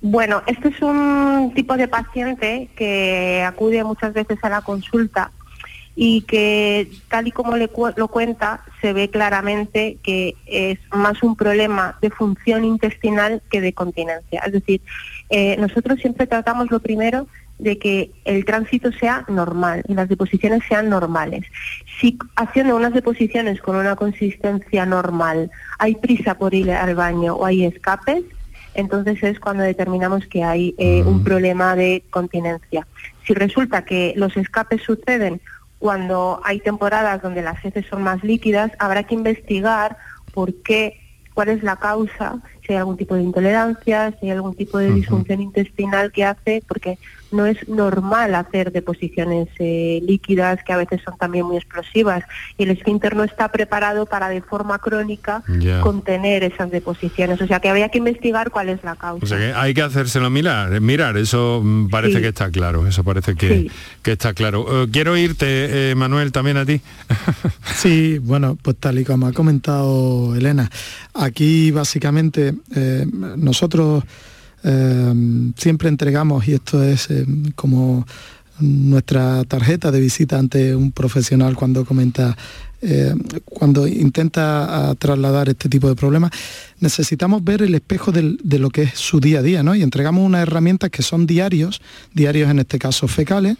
[0.00, 5.32] Bueno, este es un tipo de paciente que acude muchas veces a la consulta
[6.00, 11.24] y que, tal y como le cu- lo cuenta, se ve claramente que es más
[11.24, 14.40] un problema de función intestinal que de continencia.
[14.46, 14.80] Es decir,
[15.28, 17.26] eh, nosotros siempre tratamos lo primero
[17.58, 21.44] de que el tránsito sea normal y las deposiciones sean normales.
[22.00, 27.44] Si haciendo unas deposiciones con una consistencia normal hay prisa por ir al baño o
[27.44, 28.22] hay escapes,
[28.74, 32.86] entonces es cuando determinamos que hay eh, un problema de continencia.
[33.26, 35.40] Si resulta que los escapes suceden
[35.78, 39.96] cuando hay temporadas donde las heces son más líquidas, habrá que investigar
[40.34, 41.00] por qué,
[41.34, 44.92] cuál es la causa, si hay algún tipo de intolerancia, si hay algún tipo de
[44.92, 46.98] disfunción intestinal que hace, porque
[47.30, 52.24] no es normal hacer deposiciones eh, líquidas que a veces son también muy explosivas
[52.56, 55.42] y el esfínter no está preparado para de forma crónica
[55.82, 57.40] contener esas deposiciones.
[57.42, 59.24] O sea que habría que investigar cuál es la causa.
[59.24, 62.22] O sea que hay que hacérselo mirar, mirar, eso mm, parece Sí.
[62.22, 63.70] que está claro, eso parece que, Sí.
[64.02, 64.84] que está claro.
[64.84, 66.80] Eh, quiero irte, eh, Manuel, también a ti.
[67.74, 70.70] Sí, bueno, pues tal y como ha comentado Elena,
[71.14, 73.06] aquí básicamente eh,
[73.36, 74.04] nosotros
[74.64, 75.14] eh,
[75.56, 78.06] siempre entregamos, y esto es eh, como
[78.60, 82.36] nuestra tarjeta de visita ante un profesional cuando comenta,
[83.44, 86.32] cuando intenta ah, trasladar este tipo de problemas,
[86.80, 89.76] necesitamos ver el espejo de lo que es su día a día, ¿no?
[89.76, 91.80] Y entregamos unas herramientas que son diarios,
[92.14, 93.56] diarios en este caso fecales,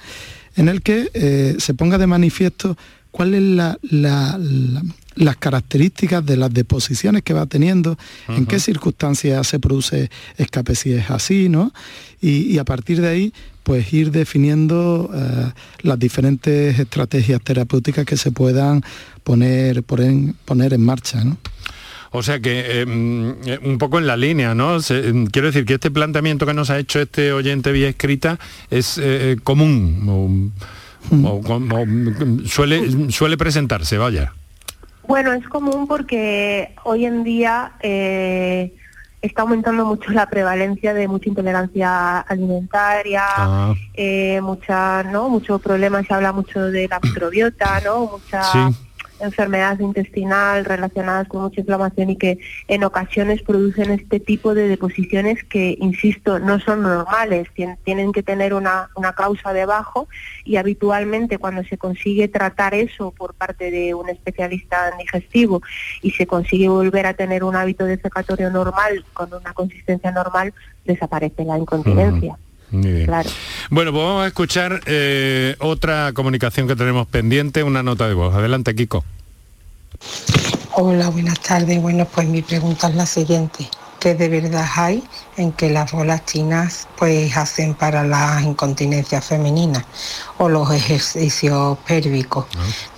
[0.57, 2.77] en el que se ponga de manifiesto
[3.13, 4.83] cuáles la, la- la-
[5.19, 7.99] las características de las deposiciones que va teniendo,
[8.29, 11.73] en qué circunstancias se produce escape si es así, ¿no?
[12.21, 13.33] Y, y a partir de ahí,
[13.65, 15.53] pues ir definiendo eh,
[15.83, 18.83] las diferentes estrategias terapéuticas que se puedan
[19.25, 21.37] poner, poner, poner en marcha, ¿no?
[22.11, 22.87] O sea que eh,
[23.45, 24.81] eh, un poco en la línea, ¿no?
[24.81, 28.39] Se- mm, quiero decir que este planteamiento que nos ha hecho este oyente vía escrita
[28.71, 34.33] es eh, eh, común o, o- o- mm, suele, suele presentarse, vaya.
[35.09, 38.75] Bueno, es común porque hoy en día eh,
[39.23, 43.75] está aumentando mucho la prevalencia de mucha intolerancia alimentaria, Ah.
[43.95, 45.31] eh, mucha, ¿no?
[45.31, 48.07] Mucho problema, se habla mucho de la microbiota, ¿no?
[48.13, 48.59] Mucha Sí.
[49.21, 52.39] Enfermedad intestinal relacionadas con mucha inflamación y que
[52.69, 58.23] en ocasiones producen este tipo de deposiciones que, insisto, no son normales, tien- tienen que
[58.23, 60.09] tener una, una causa debajo
[60.45, 65.63] y habitualmente cuando se consigue tratar eso por parte de un especialista en digestivo
[66.03, 70.55] y se consigue volver a tener un hábito defecatorio normal con una consistencia normal,
[70.85, 72.39] desaparece la incontinencia.
[72.71, 73.07] Muy bien.
[73.07, 73.31] Claro.
[73.71, 78.35] Bueno, pues vamos a escuchar eh, otra comunicación que tenemos pendiente, una nota de voz.
[78.35, 79.05] Adelante, Kiko.
[80.73, 81.81] Hola, buenas tardes.
[81.81, 83.69] Bueno, pues mi pregunta es la siguiente.
[84.01, 85.03] ¿Qué de verdad hay
[85.37, 89.85] en que las bolas chinas pues hacen para las incontinencias femeninas
[90.39, 92.47] o los ejercicios pélvicos?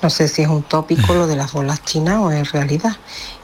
[0.03, 2.97] No sé si es un tópico lo de las bolas chinas o es realidad.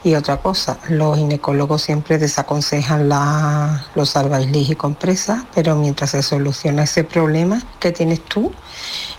[0.03, 6.21] Y otra cosa, los ginecólogos siempre desaconsejan la- los salvaislis y compresas, pero mientras se
[6.21, 8.51] soluciona ese problema que tienes tú,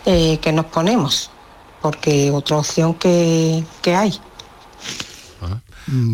[0.06, 1.30] eh, ¿qué nos ponemos?
[1.82, 4.20] Porque otra opción que, que hay.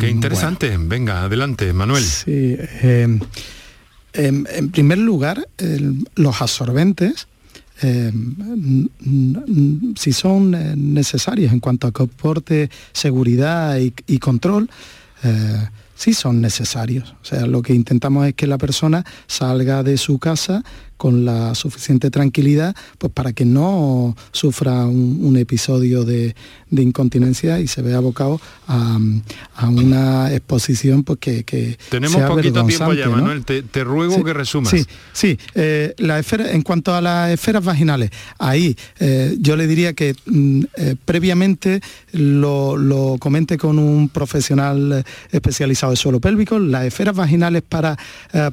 [0.01, 0.77] Qué interesante.
[0.79, 2.05] Venga, adelante, Manuel.
[2.05, 3.19] Sí, eh,
[4.13, 7.27] en, en primer lugar, el- los absorbentes,
[7.83, 8.89] eh, n-
[9.97, 14.71] si son eh, necesarios en cuanto a comporte, seguridad y, y control,
[15.25, 17.15] eh, sí son necesarios.
[17.23, 20.63] O sea, lo que intentamos es que la persona salga de su casa
[21.05, 26.35] con la suficiente tranquilidad pues para que no sufra un, un episodio de,
[26.71, 28.99] de incontinencia y se vea abocado a,
[29.57, 33.11] a una exposición pues que, que Tenemos sea poquito tiempo ya.
[33.11, 33.45] Manuel.
[33.45, 34.71] Te, te ruego Sí, que resumas.
[34.71, 35.39] Sí, sí.
[35.55, 40.15] eh, la esfera- en cuanto a las esferas vaginales, ahí eh, yo le diría que
[40.25, 41.83] mm, eh, previamente
[42.13, 46.59] lo, lo comente con un profesional especializado de suelo pélvico.
[46.59, 47.99] Las esferas vaginales para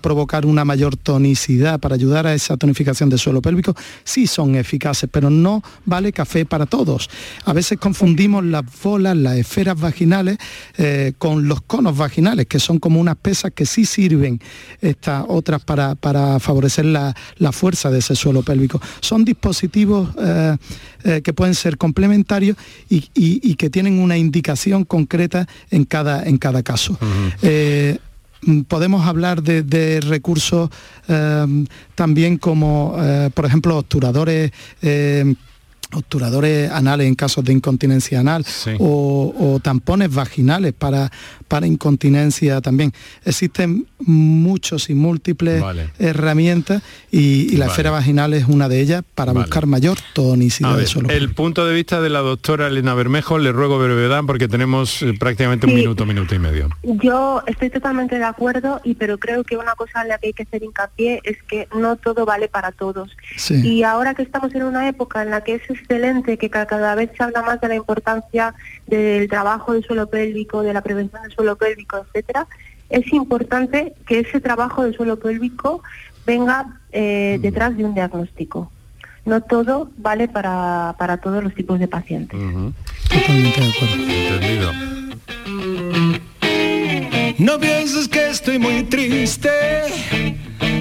[0.01, 5.09] provocar una mayor tonicidad, para ayudar a esa tonificación del suelo pélvico, sí son eficaces,
[5.11, 7.09] pero no vale café para todos.
[7.45, 10.37] A veces confundimos las bolas, las esferas vaginales,
[10.77, 14.39] eh, con los conos vaginales, que son como unas pesas que sí sirven
[14.81, 18.81] estas otras para, para favorecer la, la fuerza de ese suelo pélvico.
[19.01, 20.57] Son dispositivos eh,
[21.03, 22.57] eh, que pueden ser complementarios
[22.89, 26.97] y, y- y que tienen una indicación concreta en cada, en cada caso.
[28.67, 30.69] Podemos hablar de, de recursos
[31.07, 31.65] eh,
[31.95, 34.51] también como, eh, por ejemplo, obturadores.
[34.81, 35.35] eh,
[35.93, 38.45] obturadores anales en casos de incontinencia anal
[38.79, 41.11] o, o tampones vaginales para,
[41.51, 42.93] para incontinencia también.
[43.25, 45.89] Existen muchos y múltiples Vale.
[45.99, 46.81] herramientas
[47.11, 47.71] y, y la Vale.
[47.71, 49.43] esfera vaginal es una de ellas para Vale.
[49.45, 51.09] buscar mayor tonicidad suelo.
[51.09, 55.13] el punto de vista de la doctora Elena Bermejo, le ruego brevedad porque tenemos eh,
[55.19, 56.69] prácticamente un minuto, minuto y medio.
[56.83, 60.33] Yo estoy totalmente de acuerdo, y pero creo que una cosa en la que hay
[60.33, 63.09] que hacer hincapié es que no todo vale para todos.
[63.35, 63.55] Sí.
[63.55, 66.95] Y ahora que estamos en una época en la que es excelente, que ca- cada
[66.95, 68.55] vez se habla más de la importancia
[68.87, 72.47] del trabajo del suelo pélvico, de la prevención del suelo pélvico, etcétera,
[72.89, 75.81] es importante que ese trabajo del suelo pélvico
[76.25, 78.71] venga eh, detrás de un diagnóstico.
[79.25, 82.39] No todo vale para, para todos los tipos de pacientes.
[82.39, 83.95] Totalmente de acuerdo.
[83.95, 84.71] Entendido.
[87.37, 89.49] No pienses que estoy muy triste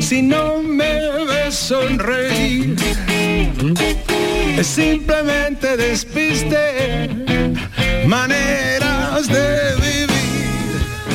[0.00, 2.76] si no me ves sonreír.
[4.58, 7.08] Es simplemente despiste,
[8.06, 9.49] maneras de.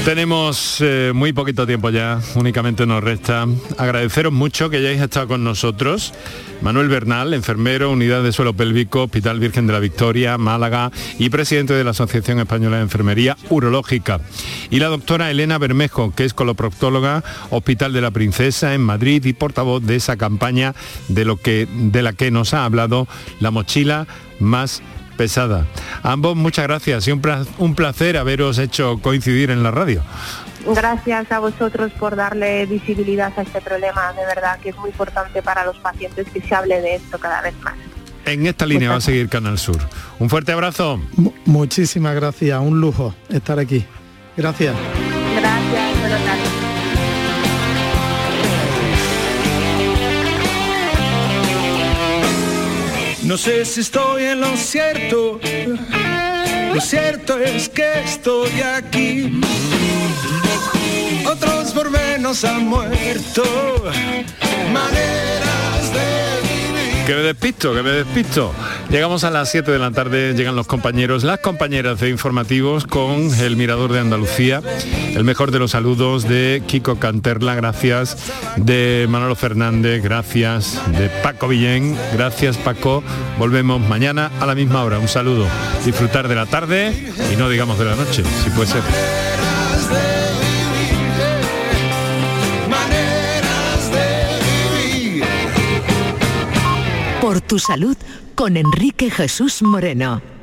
[0.06, 5.44] Tenemos eh, muy poquito tiempo ya, únicamente nos resta agradeceros mucho que hayáis estado con
[5.44, 6.14] nosotros.
[6.62, 11.74] Manuel Bernal, enfermero, unidad de suelo pélvico, Hospital Virgen de la Victoria, Málaga y presidente
[11.74, 14.22] de la Asociación Española de Enfermería Urológica.
[14.70, 19.34] Y la doctora Elena Bermejo, que es coloproctóloga, Hospital de la Princesa en Madrid y
[19.34, 20.76] portavoz de esa campaña
[21.08, 23.08] de, lo que, de la que nos ha hablado
[23.40, 24.06] la mochila
[24.40, 24.84] más
[25.16, 25.66] pesada.
[26.04, 30.02] ambos muchas gracias y un, placer haberos hecho coincidir en la radio.
[30.68, 35.42] Gracias a vosotros por darle visibilidad a este problema, de verdad que es muy importante
[35.42, 37.76] para los pacientes que se hable de esto cada vez más.
[38.26, 39.78] En esta línea va a seguir Canal Sur.
[40.20, 41.00] Un fuerte abrazo.
[41.46, 43.86] muchísimas gracias, un lujo estar aquí.
[44.36, 44.76] Gracias.
[45.36, 46.45] Gracias,
[53.26, 55.40] No sé si estoy en lo cierto,
[56.74, 59.42] lo cierto es que estoy aquí.
[61.26, 63.44] Otros por menos han muerto,
[64.72, 66.35] maneras de
[67.06, 68.52] que me despisto, que me despisto.
[68.90, 73.34] Llegamos a las 7 de la tarde, llegan los compañeros, las compañeras de informativos con
[73.36, 74.62] el Mirador de Andalucía.
[75.14, 78.18] El mejor de los saludos de Kiko Canterla, gracias,
[78.56, 83.04] de Manolo Fernández, gracias, de Paco Villén, gracias Paco.
[83.38, 84.98] Volvemos mañana a la misma hora.
[84.98, 85.48] Un saludo.
[85.86, 89.35] Disfrutar de la tarde y no digamos de la noche, si puede ser.
[97.26, 97.98] Por tu salud
[98.36, 100.35] con Enrique Jesús Moreno.